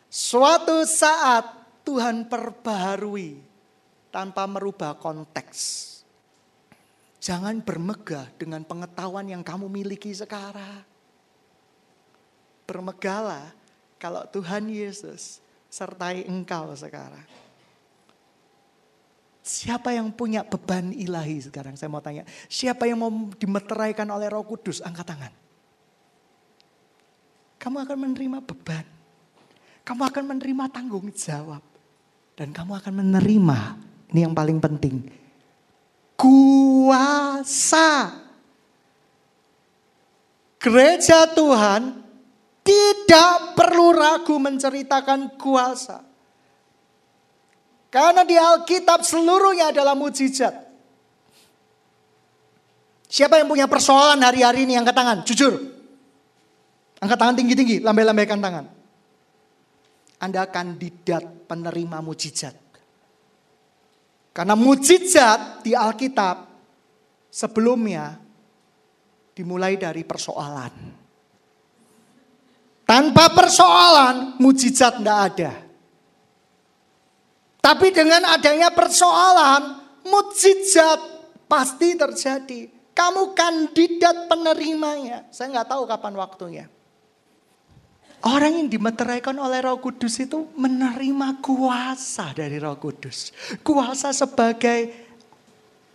suatu 0.07 0.85
saat 0.85 1.63
Tuhan 1.83 2.29
perbaharui 2.29 3.41
tanpa 4.13 4.45
merubah 4.45 4.93
konteks. 4.95 5.89
Jangan 7.23 7.63
bermegah 7.63 8.27
dengan 8.35 8.61
pengetahuan 8.67 9.25
yang 9.25 9.41
kamu 9.41 9.71
miliki 9.71 10.11
sekarang. 10.11 10.83
Bermegahlah 12.67 13.51
kalau 13.99 14.27
Tuhan 14.27 14.67
Yesus 14.67 15.39
sertai 15.71 16.27
engkau 16.27 16.75
sekarang. 16.75 17.42
Siapa 19.63 19.95
yang 19.95 20.11
punya 20.11 20.43
beban 20.43 20.91
ilahi 20.91 21.39
sekarang? 21.39 21.79
Saya 21.79 21.87
mau 21.87 22.03
tanya. 22.03 22.27
Siapa 22.51 22.83
yang 22.83 22.99
mau 22.99 23.07
dimeteraikan 23.31 24.03
oleh 24.11 24.27
roh 24.27 24.43
kudus? 24.43 24.83
Angkat 24.83 25.07
tangan. 25.07 25.31
Kamu 27.63 27.87
akan 27.87 27.95
menerima 27.95 28.43
beban. 28.43 28.83
Kamu 29.87 30.03
akan 30.03 30.23
menerima 30.35 30.67
tanggung 30.67 31.07
jawab. 31.15 31.63
Dan 32.35 32.51
kamu 32.51 32.75
akan 32.75 33.07
menerima, 33.07 33.59
ini 34.11 34.19
yang 34.27 34.35
paling 34.35 34.59
penting. 34.59 34.99
Kuasa. 36.19 38.19
Gereja 40.59 41.31
Tuhan 41.31 42.03
tidak 42.67 43.55
perlu 43.55 43.95
ragu 43.95 44.35
menceritakan 44.43 45.39
kuasa. 45.39 46.03
Karena 47.93 48.25
di 48.25 48.33
Alkitab 48.33 49.05
seluruhnya 49.05 49.69
adalah 49.69 49.93
mujizat. 49.93 50.65
Siapa 53.05 53.37
yang 53.37 53.45
punya 53.45 53.69
persoalan 53.69 54.17
hari-hari 54.25 54.65
ini 54.65 54.73
angkat 54.73 54.97
tangan, 54.97 55.21
jujur. 55.21 55.53
Angkat 56.97 57.17
tangan 57.21 57.37
tinggi-tinggi, 57.37 57.85
lambai-lambaikan 57.85 58.41
tangan. 58.41 58.65
Anda 60.17 60.49
kandidat 60.49 61.45
penerima 61.45 62.01
mujizat. 62.01 62.57
Karena 64.33 64.57
mujizat 64.57 65.61
di 65.61 65.77
Alkitab 65.77 66.49
sebelumnya 67.29 68.17
dimulai 69.37 69.77
dari 69.77 70.01
persoalan. 70.01 70.73
Tanpa 72.89 73.29
persoalan, 73.29 74.41
mujizat 74.41 74.97
tidak 74.97 75.19
ada. 75.29 75.62
Tapi 77.63 77.95
dengan 77.95 78.27
adanya 78.27 78.75
persoalan, 78.75 79.79
mujizat 80.03 80.99
pasti 81.47 81.95
terjadi. 81.95 82.67
Kamu 82.91 83.31
kandidat 83.31 84.27
penerimanya. 84.27 85.23
Saya 85.31 85.55
nggak 85.55 85.71
tahu 85.71 85.87
kapan 85.87 86.13
waktunya. 86.19 86.65
Orang 88.23 88.59
yang 88.59 88.67
dimeteraikan 88.67 89.39
oleh 89.39 89.63
roh 89.63 89.79
kudus 89.79 90.19
itu 90.19 90.43
menerima 90.59 91.39
kuasa 91.39 92.35
dari 92.35 92.59
roh 92.59 92.75
kudus. 92.75 93.31
Kuasa 93.63 94.11
sebagai 94.11 94.91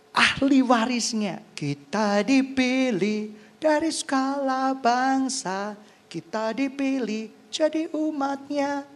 ahli 0.09 0.65
warisnya. 0.65 1.37
Kita 1.53 2.25
dipilih 2.25 3.29
dari 3.61 3.93
skala 3.93 4.73
bangsa. 4.73 5.77
Kita 6.09 6.49
dipilih 6.49 7.53
jadi 7.53 7.93
umatnya. 7.93 8.89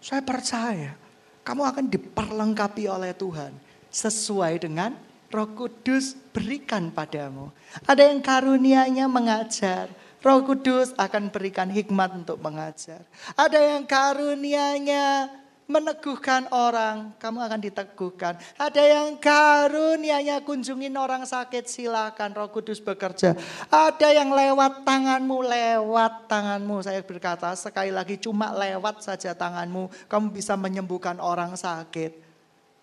Saya 0.00 0.20
percaya 0.24 1.03
kamu 1.44 1.62
akan 1.62 1.86
diperlengkapi 1.92 2.88
oleh 2.88 3.12
Tuhan 3.12 3.52
sesuai 3.92 4.64
dengan 4.64 4.96
Roh 5.28 5.50
Kudus 5.52 6.16
berikan 6.32 6.88
padamu. 6.94 7.52
Ada 7.84 8.10
yang 8.10 8.24
karunianya 8.24 9.06
mengajar, 9.10 9.92
Roh 10.24 10.40
Kudus 10.46 10.96
akan 10.96 11.28
berikan 11.28 11.68
hikmat 11.68 12.16
untuk 12.16 12.40
mengajar. 12.40 13.04
Ada 13.36 13.76
yang 13.76 13.84
karunianya 13.84 15.28
meneguhkan 15.64 16.52
orang, 16.52 17.16
kamu 17.16 17.38
akan 17.40 17.60
diteguhkan. 17.60 18.36
Ada 18.60 18.82
yang 18.84 19.16
karunianya 19.16 20.44
kunjungin 20.44 20.92
orang 20.92 21.24
sakit, 21.24 21.64
silakan 21.64 22.36
Roh 22.36 22.52
Kudus 22.52 22.84
bekerja. 22.84 23.32
Ada 23.72 24.12
yang 24.12 24.28
lewat 24.28 24.84
tanganmu, 24.84 25.38
lewat 25.40 26.28
tanganmu. 26.28 26.84
Saya 26.84 27.00
berkata 27.00 27.56
sekali 27.56 27.88
lagi 27.88 28.20
cuma 28.20 28.52
lewat 28.52 29.00
saja 29.00 29.32
tanganmu, 29.32 29.88
kamu 30.04 30.26
bisa 30.36 30.52
menyembuhkan 30.54 31.16
orang 31.16 31.56
sakit. 31.56 32.12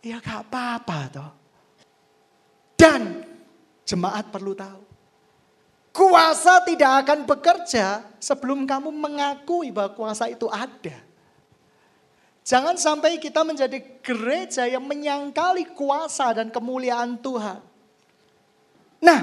Ya 0.01 0.17
gak 0.17 0.49
apa-apa 0.49 0.99
toh. 1.13 1.31
Dan 2.73 3.21
jemaat 3.85 4.33
perlu 4.33 4.57
tahu. 4.57 4.81
Kuasa 5.91 6.65
tidak 6.65 7.05
akan 7.05 7.29
bekerja 7.29 8.01
sebelum 8.17 8.65
kamu 8.65 8.89
mengakui 8.89 9.69
bahwa 9.69 9.93
kuasa 9.93 10.31
itu 10.31 10.49
ada. 10.49 11.10
Jangan 12.41 12.73
sampai 12.73 13.21
kita 13.21 13.45
menjadi 13.45 13.77
gereja 14.01 14.65
yang 14.65 14.81
menyangkali 14.81 15.77
kuasa 15.77 16.33
dan 16.33 16.49
kemuliaan 16.49 17.21
Tuhan. 17.21 17.61
Nah, 19.01 19.21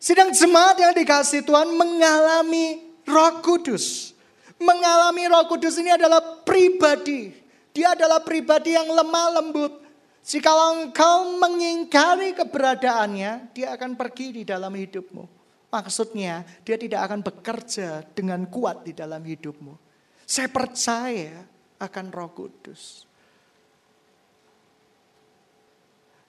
sidang 0.00 0.32
jemaat 0.32 0.80
yang 0.80 0.92
dikasih 0.96 1.44
Tuhan 1.44 1.68
mengalami 1.76 2.80
roh 3.04 3.44
kudus. 3.44 4.16
Mengalami 4.56 5.28
roh 5.28 5.44
kudus 5.44 5.76
ini 5.76 5.92
adalah 5.92 6.44
pribadi. 6.44 7.32
Dia 7.76 7.92
adalah 7.92 8.24
pribadi 8.24 8.72
yang 8.72 8.88
lemah 8.88 9.28
lembut. 9.40 9.84
Jika 10.26 10.48
engkau 10.50 11.38
mengingkari 11.38 12.34
keberadaannya, 12.34 13.52
dia 13.52 13.76
akan 13.76 13.94
pergi 13.94 14.40
di 14.40 14.42
dalam 14.42 14.72
hidupmu. 14.72 15.22
Maksudnya, 15.70 16.42
dia 16.64 16.80
tidak 16.80 17.04
akan 17.04 17.20
bekerja 17.20 18.00
dengan 18.16 18.48
kuat 18.48 18.82
di 18.82 18.96
dalam 18.96 19.20
hidupmu. 19.20 19.76
Saya 20.24 20.48
percaya 20.50 21.55
akan 21.80 22.12
Roh 22.12 22.30
Kudus. 22.32 23.06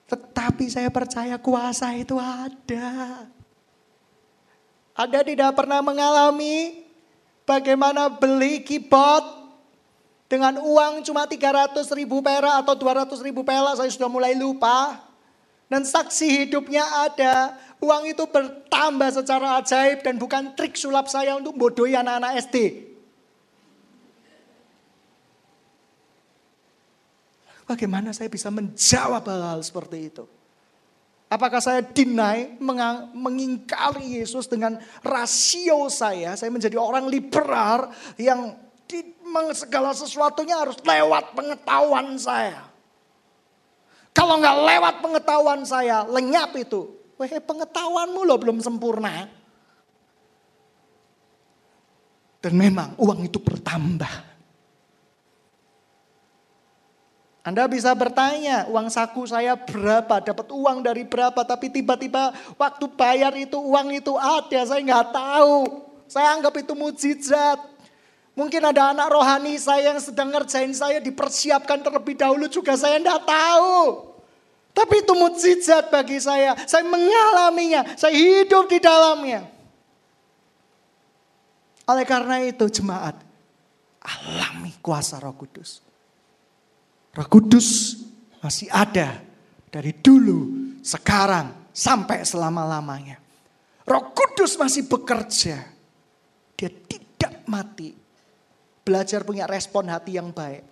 Tetapi 0.08 0.64
saya 0.72 0.88
percaya 0.88 1.36
kuasa 1.36 1.92
itu 1.92 2.16
ada. 2.16 3.28
Anda 4.96 5.20
tidak 5.20 5.52
pernah 5.52 5.84
mengalami 5.84 6.80
bagaimana 7.44 8.08
beli 8.08 8.64
keyboard 8.64 9.22
dengan 10.28 10.60
uang 10.64 11.04
cuma 11.04 11.28
300 11.28 11.84
ribu 11.92 12.24
perak 12.24 12.64
atau 12.64 12.74
200 12.76 13.20
ribu 13.20 13.44
perak 13.44 13.76
saya 13.76 13.92
sudah 13.92 14.08
mulai 14.08 14.32
lupa. 14.32 15.04
Dan 15.68 15.84
saksi 15.84 16.48
hidupnya 16.48 16.80
ada. 17.04 17.52
Uang 17.76 18.08
itu 18.08 18.24
bertambah 18.24 19.12
secara 19.12 19.60
ajaib 19.60 20.00
dan 20.00 20.16
bukan 20.16 20.56
trik 20.56 20.72
sulap 20.72 21.12
saya 21.12 21.36
untuk 21.36 21.52
bodohi 21.52 21.92
anak-anak 21.92 22.40
SD. 22.48 22.87
Bagaimana 27.68 28.16
saya 28.16 28.32
bisa 28.32 28.48
menjawab 28.48 29.28
hal-hal 29.28 29.60
seperti 29.60 30.08
itu? 30.08 30.24
Apakah 31.28 31.60
saya 31.60 31.84
deny, 31.84 32.56
mengingkari 33.12 34.16
Yesus 34.16 34.48
dengan 34.48 34.80
rasio 35.04 35.92
saya, 35.92 36.32
saya 36.40 36.48
menjadi 36.48 36.80
orang 36.80 37.04
liberal 37.12 37.92
yang 38.16 38.56
di, 38.88 39.04
segala 39.52 39.92
sesuatunya 39.92 40.56
harus 40.56 40.80
lewat 40.80 41.36
pengetahuan 41.36 42.16
saya. 42.16 42.64
Kalau 44.16 44.40
nggak 44.40 44.58
lewat 44.64 44.94
pengetahuan 45.04 45.60
saya, 45.68 46.08
lenyap 46.08 46.56
itu. 46.56 46.96
Wah 47.20 47.28
pengetahuanmu 47.28 48.24
loh 48.24 48.38
belum 48.40 48.64
sempurna. 48.64 49.28
Dan 52.40 52.54
memang 52.56 52.96
uang 52.96 53.28
itu 53.28 53.36
bertambah. 53.36 54.27
Anda 57.48 57.64
bisa 57.64 57.96
bertanya, 57.96 58.68
uang 58.68 58.92
saku 58.92 59.24
saya 59.24 59.56
berapa, 59.56 60.20
dapat 60.20 60.52
uang 60.52 60.84
dari 60.84 61.08
berapa, 61.08 61.40
tapi 61.48 61.72
tiba-tiba 61.72 62.28
waktu 62.60 62.84
bayar 62.92 63.32
itu 63.40 63.56
uang 63.56 63.88
itu 63.88 64.12
ada, 64.20 64.68
saya 64.68 64.84
nggak 64.84 65.16
tahu. 65.16 65.88
Saya 66.12 66.36
anggap 66.36 66.52
itu 66.60 66.76
mujizat. 66.76 67.56
Mungkin 68.36 68.68
ada 68.68 68.92
anak 68.92 69.08
rohani 69.08 69.56
saya 69.56 69.96
yang 69.96 69.96
sedang 69.96 70.28
ngerjain 70.28 70.76
saya 70.76 71.00
dipersiapkan 71.00 71.80
terlebih 71.80 72.20
dahulu 72.20 72.52
juga 72.52 72.76
saya 72.76 73.00
nggak 73.00 73.24
tahu. 73.24 73.76
Tapi 74.76 75.00
itu 75.00 75.12
mujizat 75.16 75.88
bagi 75.88 76.20
saya. 76.20 76.52
Saya 76.68 76.84
mengalaminya, 76.84 77.96
saya 77.96 78.12
hidup 78.12 78.68
di 78.68 78.76
dalamnya. 78.76 79.48
Oleh 81.88 82.04
karena 82.04 82.44
itu 82.44 82.68
jemaat, 82.68 83.16
alami 84.04 84.76
kuasa 84.84 85.16
roh 85.16 85.32
kudus. 85.32 85.87
Roh 87.18 87.26
Kudus 87.26 87.98
masih 88.38 88.70
ada 88.70 89.18
dari 89.74 89.90
dulu, 89.90 90.70
sekarang, 90.86 91.50
sampai 91.74 92.22
selama-lamanya. 92.22 93.18
Roh 93.82 94.14
Kudus 94.14 94.54
masih 94.54 94.86
bekerja. 94.86 95.66
Dia 96.54 96.70
tidak 96.70 97.42
mati. 97.50 97.90
Belajar 98.86 99.26
punya 99.26 99.50
respon 99.50 99.90
hati 99.90 100.14
yang 100.14 100.30
baik. 100.30 100.62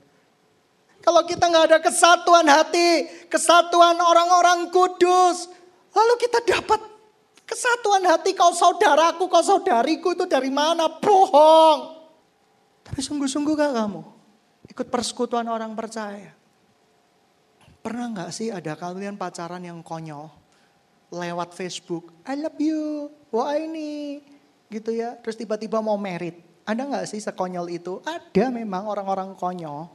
Kalau 1.02 1.26
kita 1.26 1.50
nggak 1.50 1.66
ada 1.66 1.78
kesatuan 1.82 2.46
hati, 2.46 3.10
kesatuan 3.26 3.98
orang-orang 3.98 4.70
kudus, 4.70 5.50
lalu 5.94 6.14
kita 6.18 6.42
dapat 6.46 6.82
kesatuan 7.46 8.06
hati 8.06 8.34
kau 8.34 8.50
saudaraku, 8.50 9.30
kau 9.30 9.42
saudariku 9.42 10.14
itu 10.14 10.26
dari 10.26 10.50
mana? 10.50 10.90
Bohong. 10.90 11.94
Tapi 12.86 12.98
sungguh-sungguh 13.02 13.54
gak 13.54 13.74
kamu 13.76 14.15
ikut 14.66 14.86
persekutuan 14.90 15.46
orang 15.46 15.72
percaya? 15.72 16.34
Pernah 17.80 18.06
nggak 18.10 18.30
sih 18.34 18.50
ada 18.50 18.74
kalian 18.74 19.14
pacaran 19.14 19.62
yang 19.62 19.78
konyol 19.78 20.26
lewat 21.14 21.54
Facebook? 21.54 22.10
I 22.26 22.34
love 22.34 22.58
you, 22.58 23.10
wah 23.30 23.54
ini, 23.54 24.26
gitu 24.66 24.90
ya. 24.90 25.14
Terus 25.22 25.38
tiba-tiba 25.38 25.78
mau 25.78 25.94
merit. 25.94 26.42
Ada 26.66 26.82
nggak 26.82 27.06
sih 27.06 27.22
sekonyol 27.22 27.70
itu? 27.70 28.02
Ada 28.02 28.50
memang 28.50 28.90
orang-orang 28.90 29.38
konyol. 29.38 29.86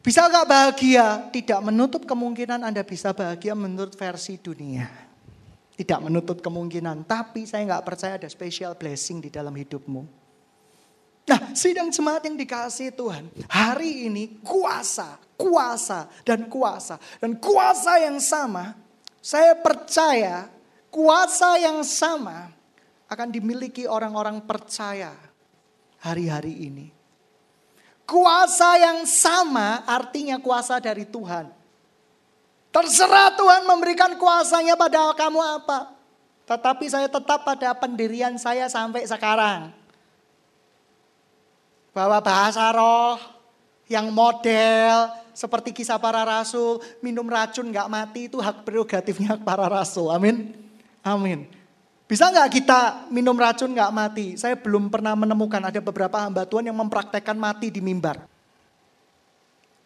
Bisa 0.00 0.24
nggak 0.24 0.48
bahagia? 0.48 1.28
Tidak 1.28 1.60
menutup 1.60 2.08
kemungkinan 2.08 2.64
Anda 2.64 2.80
bisa 2.80 3.12
bahagia 3.12 3.52
menurut 3.52 3.92
versi 3.92 4.40
dunia. 4.40 4.88
Tidak 5.76 6.00
menutup 6.00 6.40
kemungkinan, 6.40 7.04
tapi 7.04 7.44
saya 7.44 7.68
nggak 7.68 7.84
percaya 7.84 8.16
ada 8.16 8.28
special 8.28 8.76
blessing 8.80 9.20
di 9.20 9.28
dalam 9.28 9.52
hidupmu. 9.52 10.19
Nah, 11.30 11.54
sidang 11.54 11.94
jemaat 11.94 12.26
yang 12.26 12.34
dikasih 12.34 12.90
Tuhan, 12.90 13.30
hari 13.46 14.10
ini 14.10 14.42
kuasa, 14.42 15.14
kuasa, 15.38 16.10
dan 16.26 16.50
kuasa. 16.50 16.98
Dan 17.22 17.38
kuasa 17.38 18.02
yang 18.02 18.18
sama, 18.18 18.74
saya 19.22 19.54
percaya 19.54 20.50
kuasa 20.90 21.54
yang 21.62 21.86
sama 21.86 22.50
akan 23.06 23.30
dimiliki 23.30 23.86
orang-orang 23.86 24.42
percaya 24.42 25.14
hari-hari 26.02 26.66
ini. 26.66 26.90
Kuasa 28.02 28.74
yang 28.82 29.06
sama 29.06 29.86
artinya 29.86 30.42
kuasa 30.42 30.82
dari 30.82 31.06
Tuhan. 31.06 31.46
Terserah 32.74 33.38
Tuhan 33.38 33.70
memberikan 33.70 34.18
kuasanya 34.18 34.74
pada 34.74 35.14
kamu 35.14 35.38
apa. 35.38 35.94
Tetapi 36.50 36.90
saya 36.90 37.06
tetap 37.06 37.46
pada 37.46 37.70
pendirian 37.78 38.34
saya 38.34 38.66
sampai 38.66 39.06
sekarang. 39.06 39.79
Bahwa 41.90 42.22
bahasa 42.22 42.70
roh 42.70 43.18
yang 43.90 44.10
model 44.14 45.10
seperti 45.34 45.74
kisah 45.74 45.98
para 45.98 46.22
rasul, 46.22 46.78
minum 47.02 47.26
racun 47.26 47.72
gak 47.74 47.90
mati 47.90 48.30
itu 48.30 48.38
hak 48.38 48.62
prerogatifnya 48.62 49.34
para 49.40 49.66
rasul. 49.66 50.12
Amin. 50.14 50.54
Amin. 51.00 51.48
Bisa 52.10 52.26
nggak 52.26 52.50
kita 52.50 53.06
minum 53.06 53.38
racun 53.38 53.70
nggak 53.70 53.94
mati? 53.94 54.34
Saya 54.34 54.58
belum 54.58 54.90
pernah 54.90 55.14
menemukan 55.14 55.62
ada 55.62 55.78
beberapa 55.78 56.18
hamba 56.18 56.42
Tuhan 56.42 56.66
yang 56.66 56.74
mempraktekkan 56.74 57.38
mati 57.38 57.70
di 57.70 57.78
mimbar. 57.78 58.26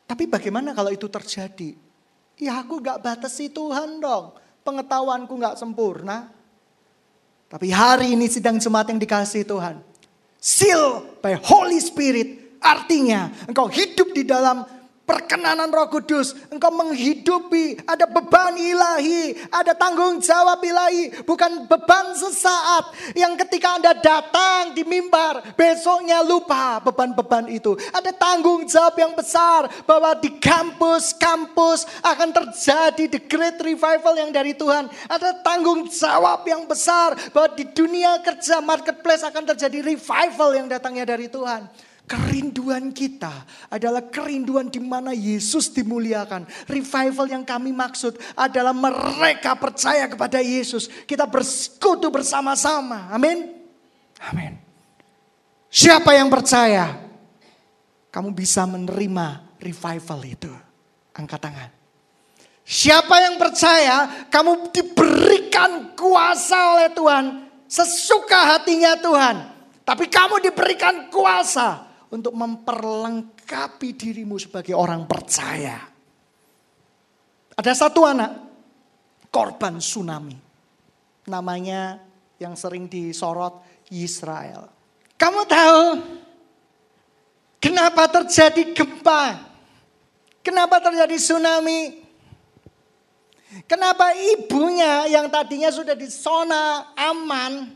Tapi 0.09 0.25
bagaimana 0.25 0.73
kalau 0.73 0.89
itu 0.89 1.05
terjadi? 1.05 1.77
Ya 2.41 2.65
aku 2.65 2.81
nggak 2.81 3.05
batasi 3.05 3.53
Tuhan 3.53 4.01
dong. 4.01 4.33
Pengetahuanku 4.65 5.37
nggak 5.37 5.61
sempurna. 5.61 6.33
Tapi 7.53 7.69
hari 7.69 8.17
ini 8.17 8.25
sidang 8.25 8.57
jemaat 8.57 8.89
yang 8.89 8.97
dikasih 8.97 9.45
Tuhan. 9.45 9.85
Seal 10.45 11.17
by 11.25 11.41
Holy 11.41 11.81
Spirit. 11.81 12.61
Artinya 12.61 13.33
engkau 13.49 13.69
hidup 13.73 14.13
di 14.13 14.29
dalam 14.29 14.61
perkenanan 15.05 15.69
Roh 15.69 15.89
Kudus, 15.93 16.33
engkau 16.49 16.73
menghidupi, 16.73 17.77
ada 17.85 18.09
beban 18.09 18.57
ilahi, 18.57 19.37
ada 19.53 19.77
tanggung 19.77 20.19
jawab 20.19 20.61
ilahi, 20.65 21.25
bukan 21.29 21.69
beban 21.69 22.17
sesaat 22.17 22.97
yang 23.13 23.37
ketika 23.37 23.77
Anda 23.77 23.93
datang 23.93 24.73
di 24.73 24.83
mimbar, 24.83 25.55
besoknya 25.55 26.25
lupa 26.25 26.81
beban-beban 26.81 27.53
itu. 27.53 27.77
Ada 27.93 28.17
tanggung 28.17 28.65
jawab 28.65 28.97
yang 28.97 29.13
besar 29.13 29.69
bahwa 29.85 30.17
di 30.17 30.41
kampus-kampus 30.41 31.85
akan 32.01 32.29
terjadi 32.33 33.05
the 33.13 33.21
great 33.21 33.61
revival 33.61 34.17
yang 34.17 34.33
dari 34.33 34.57
Tuhan. 34.57 34.89
Ada 35.07 35.45
tanggung 35.45 35.85
jawab 35.93 36.49
yang 36.49 36.65
besar 36.65 37.13
bahwa 37.31 37.53
di 37.53 37.69
dunia 37.69 38.25
kerja 38.25 38.65
marketplace 38.65 39.21
akan 39.29 39.53
terjadi 39.53 39.85
revival 39.85 40.51
yang 40.57 40.67
datangnya 40.67 41.05
dari 41.05 41.29
Tuhan. 41.29 41.93
Kerinduan 42.05 42.93
kita 42.93 43.33
adalah 43.73 44.05
kerinduan 44.13 44.69
di 44.69 44.77
mana 44.77 45.17
Yesus 45.17 45.73
dimuliakan. 45.73 46.45
Revival 46.69 47.33
yang 47.33 47.49
kami 47.49 47.73
maksud 47.73 48.21
adalah 48.37 48.77
mereka 48.77 49.57
percaya 49.57 50.05
kepada 50.05 50.37
Yesus. 50.45 50.85
Kita 51.09 51.25
bersekutu 51.25 52.13
bersama-sama. 52.13 53.09
Amin. 53.09 53.57
Amin. 54.21 54.53
Siapa 55.73 56.13
yang 56.13 56.29
percaya? 56.29 56.93
Kamu 58.13 58.37
bisa 58.37 58.69
menerima 58.69 59.57
revival 59.57 60.21
itu. 60.29 60.53
Angkat 61.17 61.41
tangan. 61.41 61.71
Siapa 62.69 63.17
yang 63.17 63.41
percaya 63.41 64.29
kamu 64.29 64.69
diberikan 64.77 65.97
kuasa 65.97 66.77
oleh 66.77 66.93
Tuhan. 66.93 67.49
Sesuka 67.65 68.61
hatinya 68.61 68.93
Tuhan. 69.01 69.37
Tapi 69.89 70.05
kamu 70.13 70.45
diberikan 70.45 71.09
kuasa 71.09 71.94
untuk 72.15 72.31
memperlengkapi 72.31 73.89
dirimu 73.99 74.39
sebagai 74.39 74.79
orang 74.79 75.03
percaya. 75.11 75.83
Ada 77.59 77.73
satu 77.75 78.07
anak 78.07 78.31
korban 79.35 79.83
tsunami. 79.83 80.39
Namanya 81.27 81.99
yang 82.39 82.55
sering 82.55 82.87
disorot 82.87 83.59
Israel. 83.91 84.71
Kamu 85.19 85.43
tahu 85.43 85.83
kenapa 87.59 88.07
terjadi 88.07 88.63
gempa? 88.71 89.51
Kenapa 90.39 90.79
terjadi 90.79 91.19
tsunami? 91.19 92.05
Kenapa 93.67 94.15
ibunya 94.15 95.07
yang 95.11 95.31
tadinya 95.31 95.71
sudah 95.71 95.95
di 95.95 96.11
zona 96.11 96.91
aman, 96.99 97.71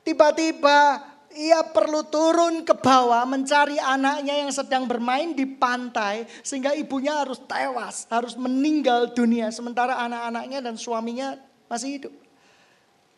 tiba-tiba 0.00 1.04
ia 1.36 1.60
perlu 1.60 2.08
turun 2.08 2.64
ke 2.64 2.72
bawah 2.72 3.22
mencari 3.28 3.76
anaknya 3.76 4.40
yang 4.40 4.48
sedang 4.48 4.88
bermain 4.88 5.36
di 5.36 5.44
pantai 5.44 6.24
sehingga 6.40 6.72
ibunya 6.72 7.20
harus 7.20 7.36
tewas, 7.44 8.08
harus 8.08 8.32
meninggal 8.34 9.12
dunia 9.12 9.52
sementara 9.52 10.00
anak-anaknya 10.00 10.64
dan 10.64 10.74
suaminya 10.80 11.36
masih 11.68 12.00
hidup. 12.00 12.14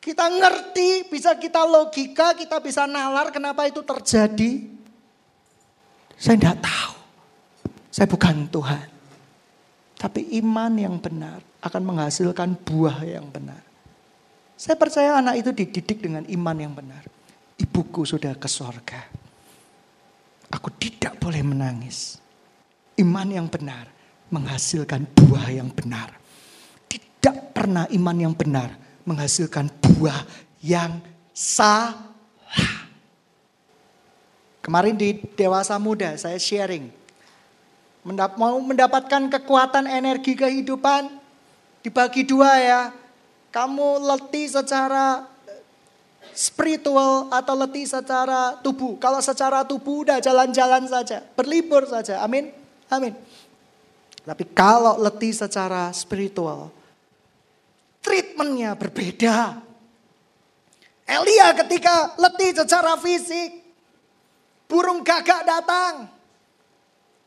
Kita 0.03 0.27
ngerti, 0.27 1.11
bisa 1.11 1.35
kita 1.39 1.63
logika, 1.63 2.35
kita 2.35 2.59
bisa 2.59 2.87
nalar 2.87 3.31
kenapa 3.31 3.67
itu 3.67 3.83
terjadi. 3.83 4.67
Saya 6.19 6.35
tidak 6.39 6.59
tahu. 6.63 6.95
Saya 7.91 8.07
bukan 8.11 8.47
Tuhan. 8.51 8.89
Tapi 9.99 10.39
iman 10.43 10.73
yang 10.79 10.99
benar 11.03 11.43
akan 11.63 11.83
menghasilkan 11.83 12.55
buah 12.63 13.03
yang 13.03 13.27
benar. 13.31 13.63
Saya 14.55 14.79
percaya 14.79 15.19
anak 15.19 15.43
itu 15.43 15.51
dididik 15.55 15.99
dengan 16.03 16.27
iman 16.27 16.57
yang 16.59 16.75
benar 16.75 17.18
ibuku 17.59 18.07
sudah 18.07 18.39
ke 18.39 18.47
sorga. 18.47 19.03
Aku 20.49 20.73
tidak 20.79 21.21
boleh 21.21 21.45
menangis. 21.45 22.17
Iman 22.97 23.29
yang 23.29 23.47
benar 23.51 23.91
menghasilkan 24.33 25.05
buah 25.13 25.53
yang 25.53 25.69
benar. 25.69 26.17
Tidak 26.89 27.53
pernah 27.53 27.85
iman 27.93 28.17
yang 28.17 28.35
benar 28.35 28.73
menghasilkan 29.05 29.69
buah 29.83 30.25
yang 30.65 31.03
salah. 31.37 32.09
Kemarin 34.65 34.97
di 34.97 35.17
Dewasa 35.37 35.77
Muda 35.81 36.17
saya 36.17 36.37
sharing. 36.37 36.93
Mau 38.37 38.57
mendapatkan 38.61 39.29
kekuatan 39.29 39.85
energi 39.89 40.33
kehidupan 40.37 41.09
dibagi 41.85 42.25
dua 42.25 42.53
ya. 42.61 42.83
Kamu 43.49 44.05
letih 44.05 44.45
secara 44.49 45.25
spiritual 46.35 47.31
atau 47.31 47.55
letih 47.55 47.87
secara 47.87 48.59
tubuh. 48.61 48.99
Kalau 48.99 49.23
secara 49.23 49.65
tubuh 49.65 50.05
udah 50.09 50.19
jalan-jalan 50.19 50.89
saja, 50.89 51.25
berlibur 51.39 51.87
saja. 51.87 52.21
Amin. 52.25 52.51
Amin. 52.89 53.13
Tapi 54.25 54.45
kalau 54.53 55.01
letih 55.01 55.33
secara 55.33 55.89
spiritual, 55.97 56.69
treatmentnya 58.05 58.77
berbeda. 58.77 59.65
Elia 61.09 61.57
ketika 61.65 62.13
letih 62.21 62.53
secara 62.53 63.01
fisik, 63.01 63.65
burung 64.69 65.01
gagak 65.01 65.49
datang. 65.49 66.18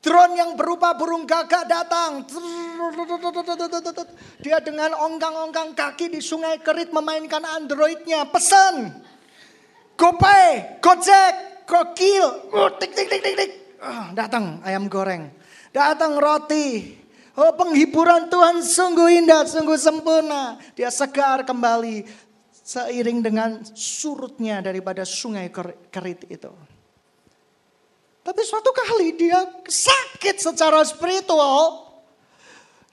Drone 0.02 0.34
yang 0.34 0.58
berupa 0.58 0.98
burung 0.98 1.30
gagak 1.30 1.70
datang. 1.70 2.26
Dia 4.42 4.58
dengan 4.58 4.98
ongkang-ongkang 4.98 5.78
kaki 5.78 6.10
di 6.10 6.18
sungai 6.18 6.58
kerit 6.58 6.90
memainkan 6.90 7.46
androidnya. 7.46 8.26
Pesan. 8.26 8.98
Gopay, 9.94 10.82
Gojek, 10.82 11.66
Gokil. 11.70 12.50
Oh, 12.50 12.74
tik, 12.82 12.98
tik, 12.98 13.14
tik. 13.14 13.52
Oh, 13.78 14.10
datang 14.18 14.66
ayam 14.66 14.90
goreng. 14.90 15.30
Datang 15.70 16.18
roti. 16.18 16.98
Oh 17.32 17.56
penghiburan 17.56 18.28
Tuhan 18.28 18.60
sungguh 18.60 19.24
indah, 19.24 19.48
sungguh 19.48 19.80
sempurna. 19.80 20.60
Dia 20.76 20.92
segar 20.92 21.48
kembali 21.48 22.04
seiring 22.52 23.24
dengan 23.24 23.64
surutnya 23.72 24.60
daripada 24.60 25.08
sungai 25.08 25.48
kerit 25.88 26.28
itu. 26.28 26.52
Tapi 28.22 28.42
suatu 28.46 28.70
kali 28.70 29.18
dia 29.18 29.42
sakit 29.66 30.38
secara 30.38 30.86
spiritual. 30.86 31.90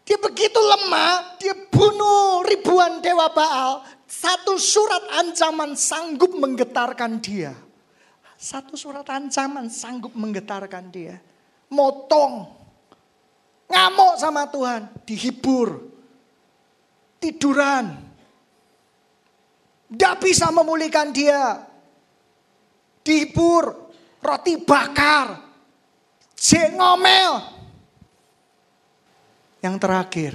Dia 0.08 0.16
begitu 0.16 0.56
lemah, 0.56 1.36
dia 1.36 1.52
bunuh 1.68 2.40
ribuan 2.48 3.04
dewa 3.04 3.28
Baal. 3.28 3.84
Satu 4.08 4.56
surat 4.56 5.04
ancaman 5.20 5.76
sanggup 5.76 6.32
menggetarkan 6.32 7.20
dia. 7.20 7.52
Satu 8.40 8.72
surat 8.72 9.04
ancaman 9.04 9.68
sanggup 9.68 10.16
menggetarkan 10.16 10.88
dia. 10.88 11.20
Motong. 11.68 12.48
Ngamuk 13.68 14.14
sama 14.16 14.48
Tuhan. 14.48 14.88
Dihibur. 15.04 15.92
Tiduran. 17.20 18.00
Tidak 19.92 20.14
bisa 20.24 20.48
memulihkan 20.48 21.12
dia. 21.12 21.68
Dihibur 23.04 23.47
roti 24.28 24.60
bakar, 24.60 25.40
jek 26.36 26.76
ngomel. 26.76 27.56
Yang 29.64 29.76
terakhir, 29.80 30.32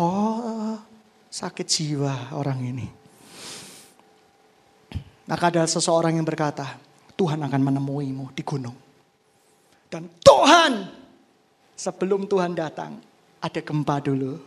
oh 0.00 0.80
sakit 1.28 1.66
jiwa 1.68 2.32
orang 2.34 2.58
ini. 2.64 2.88
Maka 5.28 5.44
ada 5.54 5.62
seseorang 5.68 6.18
yang 6.18 6.26
berkata, 6.26 6.76
Tuhan 7.14 7.38
akan 7.38 7.62
menemuimu 7.62 8.34
di 8.34 8.42
gunung. 8.42 8.74
Dan 9.86 10.10
Tuhan, 10.18 10.90
sebelum 11.78 12.26
Tuhan 12.26 12.56
datang, 12.56 12.98
ada 13.38 13.60
gempa 13.62 14.02
dulu. 14.02 14.40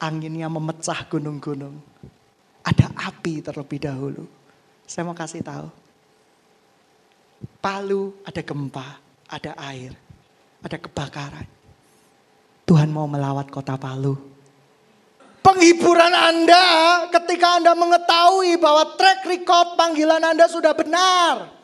Anginnya 0.00 0.48
memecah 0.48 1.04
gunung-gunung. 1.04 1.76
Ada 2.64 2.88
api 3.12 3.44
terlebih 3.44 3.84
dahulu. 3.84 4.24
Saya 4.88 5.04
mau 5.04 5.12
kasih 5.12 5.44
tahu. 5.44 5.68
Palu 7.60 8.16
ada 8.24 8.40
gempa, 8.40 8.96
ada 9.28 9.52
air, 9.68 9.92
ada 10.64 10.76
kebakaran. 10.80 11.44
Tuhan 12.64 12.88
mau 12.88 13.04
melawat 13.04 13.52
kota 13.52 13.76
Palu. 13.76 14.16
Penghiburan 15.40 16.12
Anda 16.12 16.64
ketika 17.12 17.60
Anda 17.60 17.72
mengetahui 17.76 18.56
bahwa 18.60 18.96
track 18.96 19.24
record 19.28 19.76
panggilan 19.76 20.20
Anda 20.24 20.48
sudah 20.48 20.72
benar. 20.72 21.60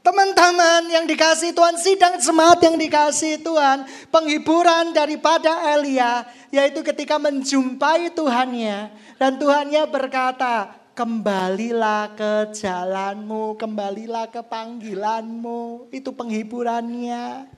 Teman-teman 0.00 0.88
yang 0.88 1.04
dikasih 1.04 1.52
Tuhan, 1.52 1.76
sidang 1.76 2.16
semangat 2.24 2.64
yang 2.64 2.80
dikasih 2.80 3.44
Tuhan, 3.44 3.84
penghiburan 4.08 4.96
daripada 4.96 5.76
Elia, 5.76 6.24
yaitu 6.48 6.80
ketika 6.80 7.20
menjumpai 7.20 8.08
Tuhannya, 8.16 8.88
dan 9.20 9.36
Tuhannya 9.36 9.84
berkata, 9.92 10.79
kembalilah 11.00 12.12
ke 12.12 12.52
jalanmu, 12.52 13.56
kembalilah 13.56 14.28
ke 14.28 14.44
panggilanmu, 14.44 15.88
itu 15.88 16.12
penghiburannya. 16.12 17.48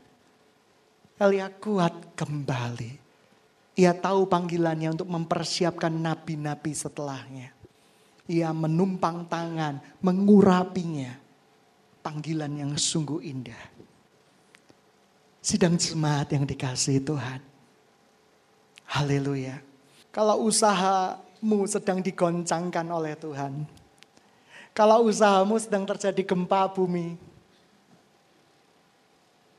Elia 1.18 1.50
kuat 1.50 2.14
kembali. 2.14 3.02
Ia 3.74 3.98
tahu 3.98 4.30
panggilannya 4.30 4.94
untuk 4.94 5.10
mempersiapkan 5.10 5.90
nabi-nabi 5.90 6.70
setelahnya. 6.70 7.50
Ia 8.30 8.54
menumpang 8.54 9.26
tangan, 9.26 9.82
mengurapinya 9.98 11.18
panggilan 11.98 12.62
yang 12.62 12.72
sungguh 12.78 13.26
indah. 13.26 13.58
Sidang 15.42 15.74
jemaat 15.74 16.30
yang 16.30 16.46
dikasih 16.46 17.02
Tuhan. 17.02 17.42
Haleluya. 18.86 19.58
Kalau 20.14 20.46
usahamu 21.42 21.66
sedang 21.66 21.98
digoncangkan 21.98 22.86
oleh 22.86 23.18
Tuhan. 23.18 23.66
Kalau 24.70 25.10
usahamu 25.10 25.58
sedang 25.58 25.82
terjadi 25.82 26.22
gempa 26.22 26.70
bumi. 26.70 27.18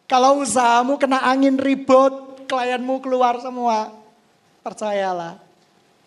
Kalau 0.07 0.39
usahamu 0.39 0.95
kena 0.95 1.19
angin 1.27 1.59
ribut, 1.59 2.47
klienmu 2.47 3.03
keluar 3.03 3.35
semua. 3.43 3.91
Percayalah, 4.63 5.43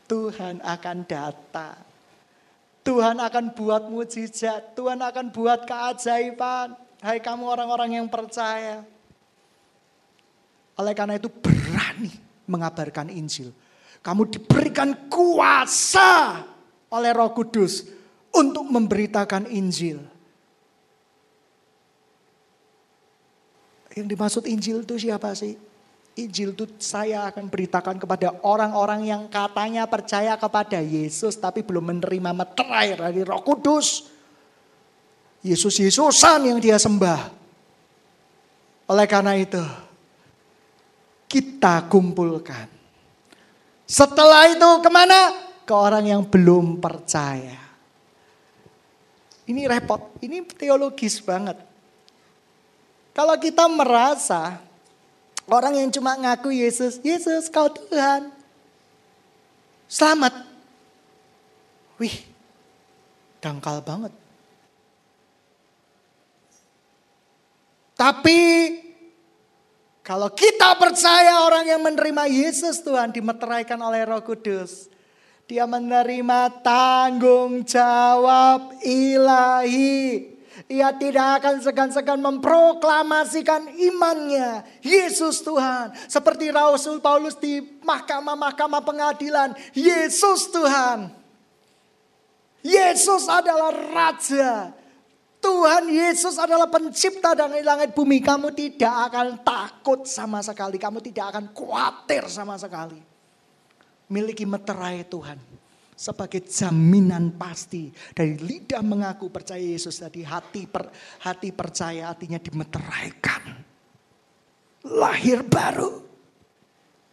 Tuhan 0.09 0.65
akan 0.65 0.97
datang. 1.05 1.77
Tuhan 2.81 3.21
akan 3.21 3.53
buat 3.53 3.85
mujizat, 3.93 4.73
Tuhan 4.73 5.05
akan 5.05 5.29
buat 5.29 5.69
keajaiban. 5.69 6.73
Hai 7.05 7.21
kamu 7.21 7.45
orang-orang 7.45 8.01
yang 8.01 8.09
percaya. 8.09 8.81
Oleh 10.81 10.95
karena 10.97 11.21
itu 11.21 11.29
berani 11.29 12.17
mengabarkan 12.49 13.13
Injil. 13.13 13.53
Kamu 14.07 14.23
diberikan 14.31 15.11
kuasa 15.11 16.39
oleh 16.95 17.11
Roh 17.11 17.35
Kudus 17.35 17.91
untuk 18.31 18.63
memberitakan 18.63 19.51
Injil. 19.51 19.99
Yang 23.99 24.07
dimaksud 24.07 24.45
Injil 24.47 24.87
itu 24.87 24.95
siapa 24.95 25.35
sih? 25.35 25.59
Injil 26.23 26.55
itu 26.55 26.71
saya 26.79 27.27
akan 27.27 27.51
beritakan 27.51 27.99
kepada 27.99 28.39
orang-orang 28.47 29.11
yang 29.11 29.23
katanya 29.27 29.91
percaya 29.91 30.39
kepada 30.39 30.79
Yesus 30.79 31.35
tapi 31.35 31.67
belum 31.67 31.99
menerima 31.99 32.31
meterai 32.31 32.95
dari 32.95 33.27
roh 33.27 33.43
kudus. 33.43 34.07
Yesus 35.43 35.83
Yesusan 35.83 36.47
yang 36.47 36.63
dia 36.63 36.79
sembah. 36.79 37.35
Oleh 38.87 39.07
karena 39.11 39.35
itu 39.35 39.61
kita 41.27 41.91
kumpulkan. 41.91 42.76
Setelah 43.87 44.51
itu 44.51 44.71
ke 44.83 44.91
mana? 44.91 45.33
Ke 45.63 45.75
orang 45.75 46.05
yang 46.07 46.23
belum 46.27 46.83
percaya. 46.83 47.59
Ini 49.47 49.71
repot, 49.71 50.19
ini 50.23 50.43
teologis 50.43 51.23
banget. 51.23 51.59
Kalau 53.15 53.39
kita 53.39 53.65
merasa 53.71 54.67
Orang 55.47 55.79
yang 55.79 55.91
cuma 55.95 56.19
ngaku 56.19 56.51
Yesus, 56.51 56.99
Yesus 57.07 57.47
kau 57.47 57.71
Tuhan. 57.71 58.35
Selamat. 59.87 60.35
Wih, 62.03 62.27
dangkal 63.39 63.79
banget. 63.79 64.11
Tapi 67.95 68.39
kalau 70.07 70.31
kita 70.31 70.79
percaya 70.79 71.43
orang 71.43 71.67
yang 71.67 71.83
menerima 71.83 72.31
Yesus 72.31 72.79
Tuhan 72.79 73.11
dimeteraikan 73.11 73.75
oleh 73.83 74.07
Roh 74.07 74.23
Kudus. 74.23 74.87
Dia 75.51 75.67
menerima 75.67 76.63
tanggung 76.63 77.67
jawab 77.67 78.79
ilahi. 78.87 80.31
Ia 80.71 80.95
tidak 80.95 81.43
akan 81.43 81.55
segan-segan 81.59 82.23
memproklamasikan 82.23 83.67
imannya. 83.75 84.63
Yesus 84.79 85.43
Tuhan. 85.43 85.91
Seperti 86.07 86.55
Rasul 86.55 87.03
Paulus 87.03 87.35
di 87.35 87.59
mahkamah-mahkamah 87.83 88.83
pengadilan. 88.87 89.59
Yesus 89.75 90.55
Tuhan. 90.55 91.11
Yesus 92.63 93.27
adalah 93.27 93.75
Raja. 93.75 94.71
Tuhan 95.47 95.87
Yesus 95.87 96.43
adalah 96.43 96.67
pencipta 96.67 97.39
dan 97.39 97.55
langit 97.63 97.95
bumi. 97.95 98.19
Kamu 98.19 98.51
tidak 98.51 99.15
akan 99.15 99.47
takut 99.47 100.03
sama 100.03 100.43
sekali. 100.43 100.75
Kamu 100.75 100.99
tidak 100.99 101.31
akan 101.31 101.55
khawatir 101.55 102.27
sama 102.27 102.59
sekali. 102.59 102.99
Miliki 104.11 104.43
meterai 104.43 105.07
Tuhan 105.07 105.39
sebagai 105.95 106.43
jaminan 106.51 107.39
pasti 107.39 107.89
dari 108.13 108.37
lidah 108.37 108.83
mengaku 108.83 109.31
percaya 109.31 109.63
Yesus 109.63 109.97
tadi 109.97 110.27
hati 110.27 110.69
per, 110.69 110.93
hati 111.25 111.55
percaya 111.57 112.13
artinya 112.13 112.37
dimeteraikan 112.37 113.43
lahir 114.93 115.41
baru 115.41 116.05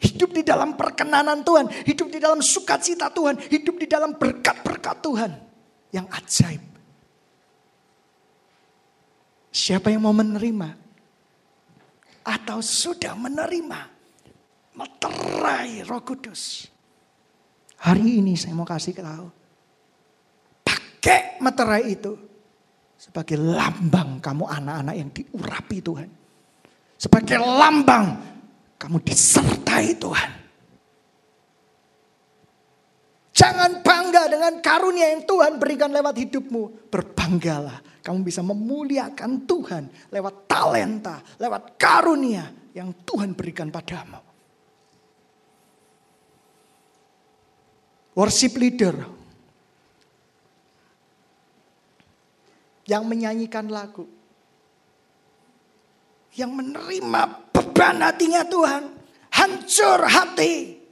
hidup 0.04 0.36
di 0.36 0.44
dalam 0.44 0.76
perkenanan 0.76 1.48
Tuhan 1.48 1.72
hidup 1.88 2.12
di 2.12 2.20
dalam 2.20 2.44
sukacita 2.44 3.08
Tuhan 3.08 3.40
hidup 3.48 3.80
di 3.80 3.88
dalam 3.88 4.20
berkat-berkat 4.20 4.98
Tuhan 5.00 5.32
yang 5.96 6.06
ajaib 6.12 6.72
siapa 9.54 9.93
yang 9.93 10.10
mau 10.10 10.16
menerima 10.16 10.82
atau 12.26 12.58
sudah 12.60 13.14
menerima 13.14 13.80
meterai 14.74 15.86
Roh 15.86 16.01
Kudus 16.01 16.74
Hari 17.84 18.24
ini 18.24 18.39
saya 18.39 18.56
mau 18.56 18.64
kasih 18.64 18.95
tahu. 18.95 19.28
Pakai 20.64 21.36
materai 21.43 21.91
itu 21.91 22.16
sebagai 22.95 23.36
lambang 23.36 24.24
kamu 24.24 24.47
anak-anak 24.47 24.95
yang 24.95 25.10
diurapi 25.12 25.78
Tuhan. 25.84 26.10
Sebagai 26.95 27.43
lambang 27.43 28.16
kamu 28.80 29.04
disertai 29.04 29.99
Tuhan. 29.99 30.32
Jangan 33.34 33.82
bangga 33.82 34.30
dengan 34.30 34.54
karunia 34.62 35.10
yang 35.10 35.26
Tuhan 35.26 35.58
berikan 35.58 35.90
lewat 35.90 36.16
hidupmu. 36.22 36.94
Berbanggalah. 36.94 37.82
Kamu 38.06 38.22
bisa 38.22 38.46
memuliakan 38.46 39.50
Tuhan 39.50 39.90
lewat 40.14 40.46
talenta, 40.46 41.24
lewat 41.42 41.82
karunia 41.82 42.46
yang 42.78 42.94
Tuhan 43.02 43.34
berikan 43.34 43.74
padamu. 43.74 44.34
worship 48.14 48.54
leader 48.58 48.94
yang 52.86 53.08
menyanyikan 53.08 53.72
lagu, 53.72 54.06
yang 56.36 56.52
menerima 56.54 57.22
beban 57.54 57.98
hatinya 58.04 58.44
Tuhan, 58.46 58.84
hancur 59.34 60.00
hati. 60.06 60.83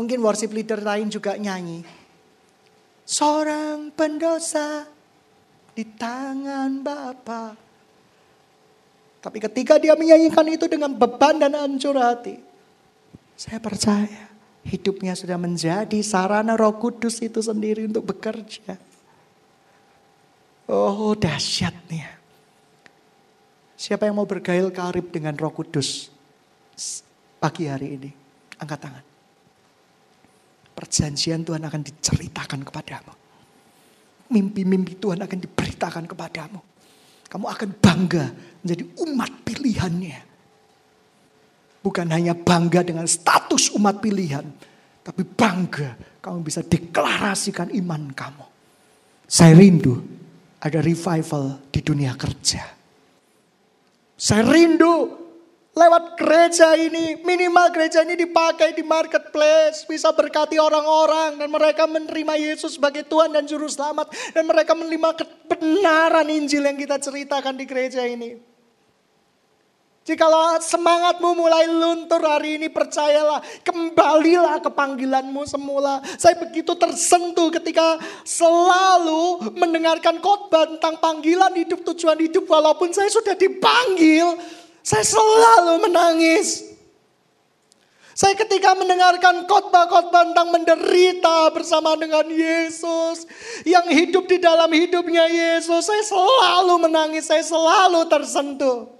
Mungkin 0.00 0.24
worship 0.24 0.56
leader 0.56 0.80
lain 0.80 1.12
juga 1.12 1.36
nyanyi. 1.36 1.84
Seorang 3.04 3.92
pendosa 3.92 4.88
di 5.76 5.84
tangan 5.84 6.80
Bapa. 6.80 7.52
Tapi 9.20 9.36
ketika 9.44 9.76
dia 9.76 9.92
menyanyikan 9.92 10.48
itu 10.48 10.64
dengan 10.64 10.96
beban 10.96 11.36
dan 11.36 11.52
hancur 11.52 12.00
hati. 12.00 12.40
Saya 13.36 13.60
percaya 13.60 14.32
hidupnya 14.64 15.12
sudah 15.12 15.36
menjadi 15.36 16.00
sarana 16.00 16.56
roh 16.56 16.80
kudus 16.80 17.20
itu 17.20 17.44
sendiri 17.44 17.84
untuk 17.84 18.08
bekerja. 18.08 18.80
Oh 20.64 21.12
dahsyatnya. 21.12 22.08
Siapa 23.76 24.08
yang 24.08 24.16
mau 24.16 24.28
bergail 24.28 24.72
karib 24.72 25.12
dengan 25.12 25.36
roh 25.36 25.52
kudus 25.52 26.08
pagi 27.36 27.68
hari 27.68 28.00
ini? 28.00 28.10
Angkat 28.56 28.80
tangan. 28.80 29.09
Perjanjian 30.80 31.44
Tuhan 31.44 31.60
akan 31.60 31.84
diceritakan 31.84 32.64
kepadamu. 32.64 33.12
Mimpi-mimpi 34.32 34.96
Tuhan 34.96 35.20
akan 35.20 35.38
diberitakan 35.44 36.08
kepadamu. 36.08 36.60
Kamu 37.28 37.44
akan 37.44 37.68
bangga 37.76 38.32
menjadi 38.64 38.84
umat 39.04 39.28
pilihannya. 39.44 40.20
Bukan 41.84 42.08
hanya 42.08 42.32
bangga 42.32 42.80
dengan 42.80 43.04
status 43.04 43.76
umat 43.76 44.00
pilihan. 44.00 44.48
Tapi 45.04 45.20
bangga 45.28 46.00
kamu 46.24 46.40
bisa 46.40 46.64
deklarasikan 46.64 47.68
iman 47.76 48.08
kamu. 48.16 48.46
Saya 49.28 49.52
rindu 49.60 50.00
ada 50.64 50.80
revival 50.80 51.60
di 51.68 51.80
dunia 51.84 52.16
kerja 52.16 52.80
saya 54.20 54.44
rindu 54.44 55.09
lewat 55.80 56.04
gereja 56.20 56.76
ini, 56.76 57.16
minimal 57.24 57.72
gereja 57.72 58.04
ini 58.04 58.12
dipakai 58.12 58.76
di 58.76 58.84
marketplace, 58.84 59.88
bisa 59.88 60.12
berkati 60.12 60.60
orang-orang 60.60 61.40
dan 61.40 61.48
mereka 61.48 61.88
menerima 61.88 62.36
Yesus 62.36 62.76
sebagai 62.76 63.08
Tuhan 63.08 63.32
dan 63.32 63.48
Juru 63.48 63.64
Selamat 63.64 64.12
dan 64.36 64.44
mereka 64.44 64.76
menerima 64.76 65.16
kebenaran 65.16 66.28
Injil 66.28 66.68
yang 66.68 66.76
kita 66.76 67.00
ceritakan 67.00 67.56
di 67.56 67.64
gereja 67.64 68.04
ini. 68.04 68.52
Jikalau 70.00 70.56
semangatmu 70.58 71.36
mulai 71.36 71.68
luntur 71.68 72.24
hari 72.24 72.56
ini 72.56 72.72
percayalah 72.72 73.44
kembalilah 73.60 74.58
ke 74.58 74.72
panggilanmu 74.72 75.44
semula. 75.44 76.00
Saya 76.16 76.40
begitu 76.40 76.72
tersentuh 76.72 77.52
ketika 77.52 78.00
selalu 78.24 79.54
mendengarkan 79.60 80.18
khotbah 80.18 80.72
tentang 80.72 80.98
panggilan 81.04 81.52
hidup 81.52 81.84
tujuan 81.92 82.16
hidup 82.16 82.48
walaupun 82.48 82.90
saya 82.96 83.12
sudah 83.12 83.36
dipanggil, 83.36 84.40
saya 84.90 85.06
selalu 85.06 85.86
menangis. 85.86 86.66
Saya 88.10 88.34
ketika 88.34 88.74
mendengarkan 88.74 89.46
khotbah-khotbah 89.46 90.34
tentang 90.34 90.50
menderita 90.50 91.54
bersama 91.54 91.94
dengan 91.94 92.26
Yesus. 92.26 93.22
Yang 93.62 93.86
hidup 93.94 94.24
di 94.26 94.42
dalam 94.42 94.66
hidupnya 94.66 95.30
Yesus. 95.30 95.86
Saya 95.86 96.02
selalu 96.02 96.90
menangis, 96.90 97.30
saya 97.30 97.40
selalu 97.46 98.02
tersentuh. 98.10 98.90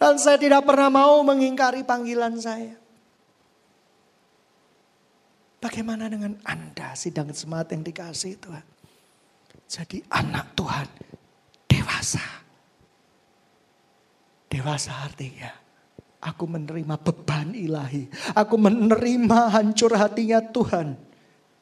Dan 0.00 0.16
saya 0.16 0.40
tidak 0.40 0.64
pernah 0.64 0.88
mau 0.88 1.20
mengingkari 1.20 1.84
panggilan 1.84 2.40
saya. 2.40 2.72
Bagaimana 5.60 6.08
dengan 6.08 6.40
Anda 6.46 6.96
sidang 6.96 7.34
semangat 7.36 7.76
yang 7.76 7.84
dikasih 7.84 8.40
Tuhan? 8.40 8.64
Jadi 9.68 10.00
anak 10.08 10.56
Tuhan 10.56 10.88
dewasa. 11.68 12.37
Dewasa 14.58 15.06
artinya 15.06 15.54
aku 16.18 16.50
menerima 16.50 16.98
beban 16.98 17.54
ilahi. 17.54 18.10
Aku 18.34 18.58
menerima 18.58 19.54
hancur 19.54 19.94
hatinya 19.94 20.42
Tuhan 20.42 20.98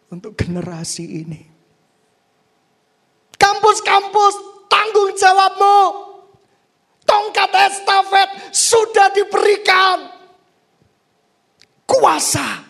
untuk 0.08 0.32
generasi 0.32 1.04
ini. 1.04 1.44
Kampus-kampus 3.36 4.34
tanggung 4.72 5.12
jawabmu. 5.12 5.80
Tongkat 7.04 7.52
estafet 7.68 8.28
sudah 8.56 9.12
diberikan. 9.12 10.16
Kuasa. 11.84 12.64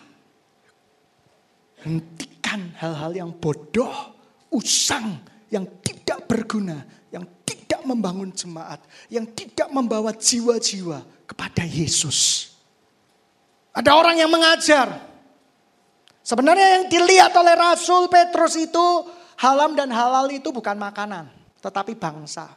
Hentikan 1.87 2.75
hal-hal 2.75 3.15
yang 3.15 3.31
bodoh, 3.31 3.95
usang, 4.51 5.23
yang 5.47 5.63
tidak 5.79 6.27
berguna, 6.27 6.83
yang 7.15 7.23
tidak 7.47 7.66
membangun 7.83 8.33
jemaat, 8.33 8.81
yang 9.11 9.27
tidak 9.29 9.67
membawa 9.69 10.15
jiwa-jiwa 10.15 11.03
kepada 11.27 11.67
Yesus. 11.67 12.49
Ada 13.75 13.93
orang 13.93 14.17
yang 14.17 14.31
mengajar. 14.31 15.03
Sebenarnya 16.25 16.81
yang 16.81 16.85
dilihat 16.89 17.31
oleh 17.37 17.55
Rasul 17.55 18.09
Petrus 18.09 18.57
itu 18.57 18.85
halam 19.37 19.77
dan 19.77 19.93
halal 19.93 20.27
itu 20.33 20.49
bukan 20.49 20.75
makanan, 20.75 21.29
tetapi 21.61 21.93
bangsa. 21.93 22.51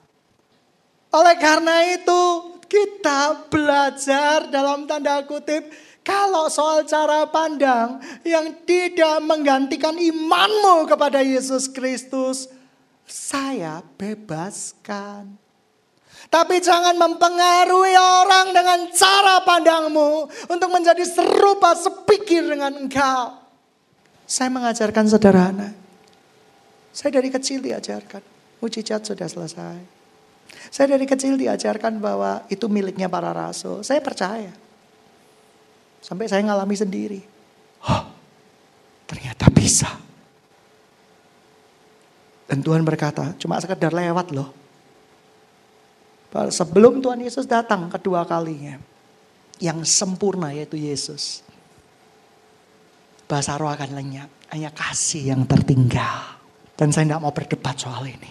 Oleh 1.11 1.37
karena 1.37 1.85
itu 1.91 2.23
kita 2.71 3.51
belajar 3.51 4.47
dalam 4.47 4.87
tanda 4.87 5.27
kutip 5.27 5.67
kalau 6.01 6.49
soal 6.49 6.87
cara 6.89 7.29
pandang 7.29 8.01
yang 8.25 8.65
tidak 8.65 9.21
menggantikan 9.21 9.99
imanmu 9.99 10.89
kepada 10.89 11.21
Yesus 11.21 11.69
Kristus, 11.69 12.49
saya 13.11 13.83
bebaskan. 13.83 15.35
Tapi 16.31 16.63
jangan 16.63 16.95
mempengaruhi 16.95 17.97
orang 17.99 18.55
dengan 18.55 18.79
cara 18.95 19.43
pandangmu 19.43 20.31
untuk 20.47 20.69
menjadi 20.71 21.03
serupa 21.03 21.75
sepikir 21.75 22.47
dengan 22.47 22.77
engkau. 22.87 23.35
Saya 24.31 24.47
mengajarkan 24.53 25.11
sederhana. 25.11 25.75
Saya 26.95 27.19
dari 27.19 27.35
kecil 27.35 27.65
diajarkan. 27.65 28.23
Mujizat 28.63 29.03
sudah 29.03 29.27
selesai. 29.27 29.79
Saya 30.69 30.95
dari 30.95 31.09
kecil 31.09 31.35
diajarkan 31.41 31.99
bahwa 31.99 32.45
itu 32.53 32.69
miliknya 32.71 33.11
para 33.11 33.35
rasul. 33.35 33.83
Saya 33.83 33.99
percaya. 33.99 34.53
Sampai 36.05 36.29
saya 36.29 36.45
ngalami 36.45 36.77
sendiri. 36.77 37.21
Oh, 37.89 38.05
ternyata 39.09 39.49
bisa. 39.49 40.10
Dan 42.51 42.67
Tuhan 42.67 42.83
berkata, 42.83 43.39
cuma 43.39 43.63
sekedar 43.63 43.95
lewat 43.95 44.35
loh. 44.35 44.51
Sebelum 46.35 46.99
Tuhan 46.99 47.23
Yesus 47.23 47.47
datang 47.47 47.87
kedua 47.87 48.27
kalinya. 48.27 48.75
Yang 49.63 49.87
sempurna 49.87 50.51
yaitu 50.51 50.75
Yesus. 50.75 51.47
Bahasa 53.31 53.55
roh 53.55 53.71
akan 53.71 53.95
lenyap. 53.95 54.27
Hanya 54.51 54.75
kasih 54.75 55.31
yang 55.31 55.47
tertinggal. 55.47 56.43
Dan 56.75 56.91
saya 56.91 57.07
tidak 57.07 57.23
mau 57.23 57.31
berdebat 57.31 57.79
soal 57.79 58.03
ini. 58.11 58.31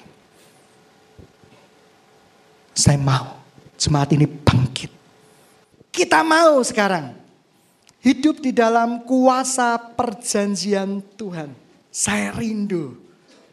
Saya 2.75 2.99
mau 2.99 3.39
jemaat 3.79 4.11
ini 4.19 4.27
bangkit. 4.27 4.91
Kita 5.95 6.27
mau 6.27 6.59
sekarang 6.59 7.15
hidup 8.03 8.43
di 8.43 8.51
dalam 8.51 9.07
kuasa 9.07 9.79
perjanjian 9.79 10.99
Tuhan. 11.15 11.55
Saya 11.87 12.35
rindu 12.35 13.08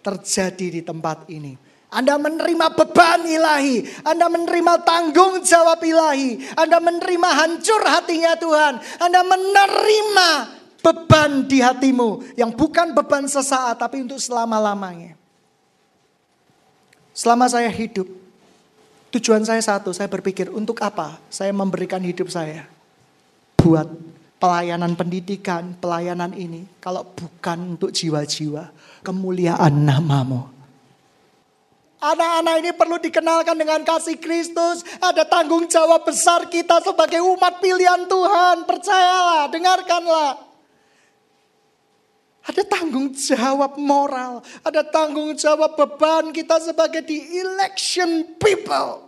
terjadi 0.07 0.79
di 0.79 0.83
tempat 0.87 1.27
ini. 1.27 1.59
Anda 1.91 2.15
menerima 2.15 2.67
beban 2.79 3.27
ilahi, 3.27 4.07
Anda 4.07 4.31
menerima 4.31 4.87
tanggung 4.87 5.43
jawab 5.43 5.83
ilahi, 5.83 6.55
Anda 6.55 6.79
menerima 6.79 7.29
hancur 7.35 7.83
hatinya 7.83 8.39
Tuhan, 8.39 8.75
Anda 9.03 9.27
menerima 9.27 10.29
beban 10.83 11.51
di 11.51 11.59
hatimu 11.59 12.39
yang 12.39 12.55
bukan 12.55 12.95
beban 12.95 13.27
sesaat 13.27 13.83
tapi 13.83 14.07
untuk 14.07 14.23
selama-lamanya. 14.23 15.19
Selama 17.17 17.49
saya 17.49 17.73
hidup, 17.73 18.07
Tujuan 19.17 19.49
saya 19.49 19.65
satu, 19.65 19.97
saya 19.97 20.13
berpikir 20.13 20.53
untuk 20.53 20.77
apa 20.85 21.17
saya 21.33 21.49
memberikan 21.49 22.05
hidup 22.05 22.29
saya 22.29 22.69
buat 23.57 23.89
pelayanan 24.37 24.93
pendidikan, 24.93 25.73
pelayanan 25.81 26.37
ini. 26.37 26.69
Kalau 26.85 27.07
bukan 27.17 27.81
untuk 27.81 27.97
jiwa-jiwa, 27.97 28.69
kemuliaan 29.07 29.87
namamu. 29.87 30.57
Anak-anak 31.97 32.55
ini 32.61 32.71
perlu 32.75 32.99
dikenalkan 32.99 33.57
dengan 33.57 33.81
kasih 33.87 34.19
Kristus. 34.19 34.83
Ada 34.99 35.25
tanggung 35.25 35.65
jawab 35.71 36.05
besar 36.05 36.51
kita 36.51 36.83
sebagai 36.83 37.23
umat 37.23 37.63
pilihan 37.63 38.05
Tuhan. 38.05 38.67
Percayalah, 38.67 39.49
dengarkanlah. 39.49 40.33
Ada 42.47 42.63
tanggung 42.69 43.11
jawab 43.17 43.81
moral. 43.81 44.45
Ada 44.61 44.85
tanggung 44.87 45.35
jawab 45.35 45.73
beban 45.75 46.31
kita 46.31 46.61
sebagai 46.63 47.03
the 47.07 47.19
election 47.43 48.37
people 48.39 49.07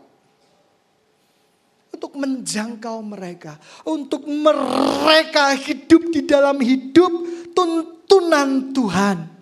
untuk 1.92 2.14
menjangkau 2.14 3.02
mereka, 3.02 3.58
untuk 3.82 4.22
mereka 4.26 5.54
hidup 5.54 6.08
di 6.14 6.22
dalam 6.24 6.56
hidup 6.62 7.10
tuntunan 7.52 8.70
Tuhan. 8.70 9.37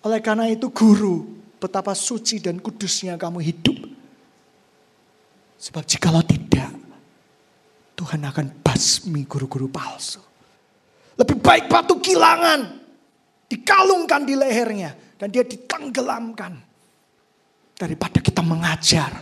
Oleh 0.00 0.20
karena 0.24 0.48
itu 0.48 0.72
guru, 0.72 1.28
betapa 1.60 1.92
suci 1.92 2.40
dan 2.40 2.56
kudusnya 2.56 3.20
kamu 3.20 3.38
hidup. 3.44 3.78
Sebab 5.60 5.84
jikalau 5.84 6.24
tidak, 6.24 6.72
Tuhan 7.92 8.24
akan 8.24 8.64
basmi 8.64 9.28
guru-guru 9.28 9.68
palsu. 9.68 10.24
Lebih 11.20 11.36
baik 11.36 11.68
batu 11.68 12.00
kilangan 12.00 12.80
dikalungkan 13.44 14.24
di 14.24 14.40
lehernya 14.40 14.96
dan 15.20 15.28
dia 15.28 15.44
ditenggelamkan 15.44 16.56
daripada 17.76 18.24
kita 18.24 18.40
mengajar 18.40 19.20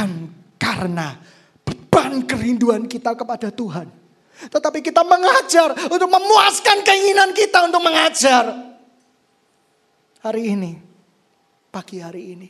Bukan 0.00 0.30
karena 0.54 1.18
beban 1.66 2.22
kerinduan 2.22 2.86
kita 2.86 3.12
kepada 3.18 3.50
Tuhan. 3.50 3.90
Tetapi 4.48 4.80
kita 4.80 5.02
mengajar 5.02 5.74
untuk 5.90 6.08
memuaskan 6.08 6.80
keinginan 6.86 7.34
kita 7.34 7.66
untuk 7.66 7.82
mengajar. 7.82 8.69
Hari 10.20 10.52
ini, 10.52 10.76
pagi 11.72 11.96
hari 12.04 12.36
ini, 12.36 12.48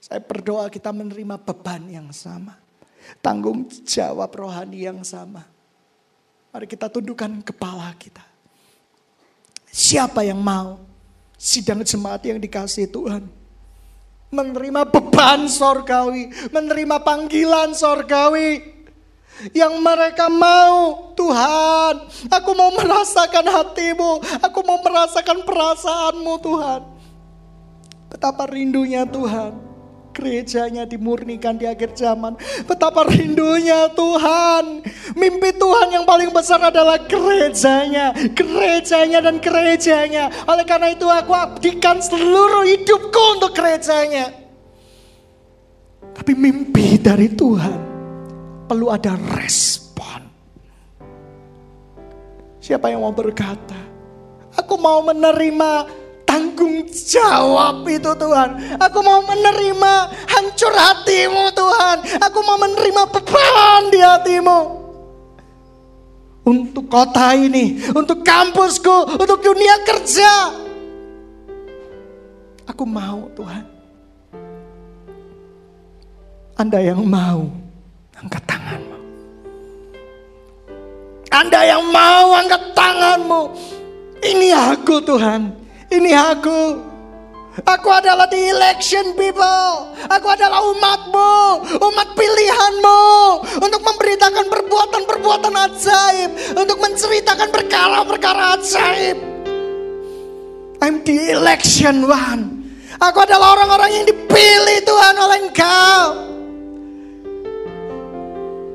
Saya 0.00 0.20
berdoa 0.24 0.72
kita 0.72 0.96
menerima 0.96 1.36
beban 1.36 1.84
yang 1.88 2.08
sama. 2.08 2.56
Tanggung 3.20 3.68
jawab 3.84 4.32
rohani 4.32 4.88
yang 4.88 5.04
sama. 5.04 5.44
Mari 6.52 6.64
kita 6.64 6.88
tundukkan 6.88 7.44
kepala 7.44 7.92
kita. 8.00 8.24
Siapa 9.68 10.24
yang 10.24 10.40
mau 10.40 10.80
sidang 11.36 11.84
jemaat 11.84 12.24
yang 12.24 12.40
dikasih 12.40 12.88
Tuhan? 12.88 13.28
Menerima 14.32 14.88
beban 14.88 15.44
sorgawi, 15.52 16.32
menerima 16.48 16.96
panggilan 17.04 17.76
sorgawi. 17.76 18.79
Yang 19.56 19.74
mereka 19.80 20.28
mau, 20.28 21.10
Tuhan, 21.16 21.94
aku 22.28 22.50
mau 22.52 22.70
merasakan 22.76 23.46
hatimu, 23.48 24.20
aku 24.44 24.58
mau 24.64 24.78
merasakan 24.84 25.44
perasaanmu 25.48 26.34
Tuhan. 26.44 26.80
Betapa 28.10 28.44
rindunya 28.50 29.06
Tuhan 29.06 29.70
gerejanya 30.10 30.84
dimurnikan 30.84 31.56
di 31.56 31.64
akhir 31.64 31.96
zaman. 31.96 32.36
Betapa 32.66 33.08
rindunya 33.08 33.88
Tuhan. 33.94 34.84
Mimpi 35.16 35.50
Tuhan 35.56 35.88
yang 35.96 36.04
paling 36.04 36.28
besar 36.34 36.60
adalah 36.60 37.00
gerejanya, 37.06 38.12
gerejanya 38.34 39.24
dan 39.24 39.40
gerejanya. 39.40 40.28
Oleh 40.44 40.66
karena 40.66 40.92
itu 40.92 41.06
aku 41.08 41.32
abdikan 41.32 42.02
seluruh 42.02 42.66
hidupku 42.68 43.22
untuk 43.40 43.56
gerejanya. 43.56 44.34
Tapi 46.12 46.36
mimpi 46.36 47.00
dari 47.00 47.32
Tuhan 47.32 47.89
perlu 48.70 48.86
ada 48.86 49.18
respon. 49.34 50.22
Siapa 52.62 52.86
yang 52.86 53.02
mau 53.02 53.10
berkata, 53.10 53.82
aku 54.54 54.78
mau 54.78 55.02
menerima 55.02 55.90
tanggung 56.22 56.86
jawab 56.86 57.82
itu 57.90 58.14
Tuhan. 58.14 58.78
Aku 58.78 59.02
mau 59.02 59.26
menerima 59.26 59.92
hancur 60.30 60.70
hatimu 60.70 61.50
Tuhan. 61.50 61.96
Aku 62.30 62.38
mau 62.46 62.62
menerima 62.62 63.02
beban 63.10 63.90
di 63.90 63.98
hatimu. 63.98 64.58
Untuk 66.46 66.86
kota 66.86 67.34
ini, 67.34 67.90
untuk 67.90 68.22
kampusku, 68.22 69.18
untuk 69.18 69.42
dunia 69.42 69.82
kerja. 69.82 70.54
Aku 72.70 72.86
mau 72.86 73.26
Tuhan. 73.34 73.66
Anda 76.54 76.78
yang 76.78 77.02
mau, 77.02 77.59
angkat 78.20 78.44
tanganmu. 78.44 78.96
Anda 81.30 81.60
yang 81.64 81.82
mau 81.88 82.36
angkat 82.36 82.62
tanganmu. 82.76 83.42
Ini 84.20 84.48
aku 84.52 85.00
Tuhan. 85.00 85.56
Ini 85.88 86.10
aku. 86.12 86.60
Aku 87.66 87.88
adalah 87.90 88.28
the 88.30 88.40
election 88.52 89.16
people. 89.16 89.90
Aku 90.06 90.26
adalah 90.28 90.60
umatmu. 90.68 91.64
Umat 91.80 92.08
pilihanmu. 92.12 93.02
Untuk 93.62 93.80
memberitakan 93.80 94.46
perbuatan-perbuatan 94.52 95.54
ajaib. 95.70 96.30
Untuk 96.60 96.76
menceritakan 96.76 97.48
perkara-perkara 97.48 98.60
ajaib. 98.60 99.16
I'm 100.84 101.00
the 101.04 101.36
election 101.36 102.04
one. 102.04 102.68
Aku 103.00 103.24
adalah 103.24 103.56
orang-orang 103.56 104.02
yang 104.02 104.04
dipilih 104.04 104.78
Tuhan 104.84 105.14
oleh 105.16 105.38
engkau. 105.48 106.30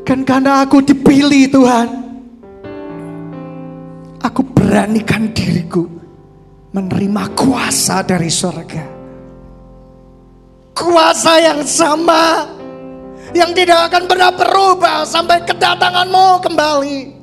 Kan 0.06 0.22
karena 0.22 0.62
aku 0.62 0.86
dipilih 0.86 1.50
Tuhan. 1.50 1.90
Aku 4.22 4.42
beranikan 4.54 5.34
diriku 5.34 5.90
menerima 6.78 7.34
kuasa 7.34 8.06
dari 8.06 8.30
surga. 8.30 8.86
Kuasa 10.78 11.34
yang 11.42 11.62
sama 11.66 12.46
yang 13.34 13.50
tidak 13.58 13.90
akan 13.90 14.04
pernah 14.06 14.30
berubah 14.30 15.08
sampai 15.10 15.42
kedatanganmu 15.42 16.28
kembali. 16.46 17.15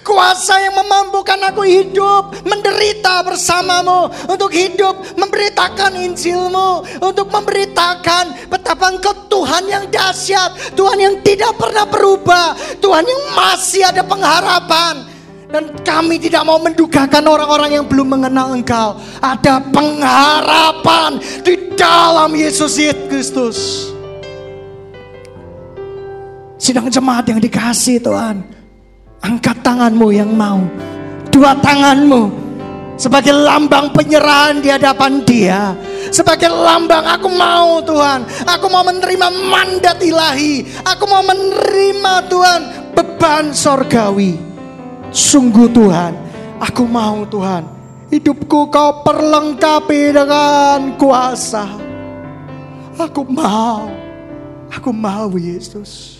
Kuasa 0.00 0.64
yang 0.64 0.80
memampukan 0.80 1.36
aku 1.44 1.60
hidup, 1.68 2.32
menderita 2.48 3.20
bersamamu, 3.20 4.08
untuk 4.24 4.48
hidup, 4.48 4.96
memberitakan 5.12 5.92
Injilmu, 6.00 7.04
untuk 7.04 7.28
memberitakan 7.28 8.48
betapa 8.48 8.88
engkau 8.96 9.12
Tuhan 9.28 9.68
yang 9.68 9.84
dahsyat, 9.92 10.72
Tuhan 10.72 10.96
yang 10.96 11.14
tidak 11.20 11.52
pernah 11.60 11.84
berubah, 11.84 12.56
Tuhan 12.80 13.04
yang 13.04 13.22
masih 13.36 13.84
ada 13.84 14.00
pengharapan, 14.00 15.04
dan 15.52 15.68
kami 15.84 16.16
tidak 16.16 16.48
mau 16.48 16.56
mendugakan 16.56 17.24
orang-orang 17.28 17.76
yang 17.76 17.84
belum 17.84 18.18
mengenal 18.18 18.56
Engkau. 18.56 18.96
Ada 19.20 19.62
pengharapan 19.68 21.20
di 21.44 21.76
dalam 21.76 22.32
Yesus 22.32 22.80
Kristus. 23.12 23.92
Sidang 26.56 26.88
jemaat 26.88 27.28
yang 27.28 27.38
dikasih 27.38 28.00
Tuhan. 28.00 28.53
Angkat 29.24 29.56
tanganmu 29.64 30.12
yang 30.12 30.28
mau. 30.36 30.60
Dua 31.32 31.56
tanganmu. 31.56 32.44
Sebagai 33.00 33.32
lambang 33.32 33.90
penyerahan 33.90 34.60
di 34.60 34.68
hadapan 34.68 35.24
dia. 35.24 35.72
Sebagai 36.12 36.52
lambang 36.52 37.08
aku 37.08 37.32
mau 37.32 37.80
Tuhan. 37.80 38.28
Aku 38.44 38.68
mau 38.68 38.84
menerima 38.84 39.28
mandat 39.48 39.98
ilahi. 40.04 40.68
Aku 40.84 41.08
mau 41.08 41.24
menerima 41.24 42.28
Tuhan 42.28 42.60
beban 42.94 43.50
sorgawi. 43.50 44.38
Sungguh 45.14 45.70
Tuhan, 45.70 46.10
aku 46.58 46.82
mau 46.90 47.22
Tuhan, 47.30 47.62
hidupku 48.10 48.66
kau 48.66 49.06
perlengkapi 49.06 50.10
dengan 50.10 50.98
kuasa. 50.98 51.70
Aku 52.98 53.22
mau, 53.22 53.90
aku 54.70 54.90
mau 54.90 55.30
Yesus. 55.38 56.13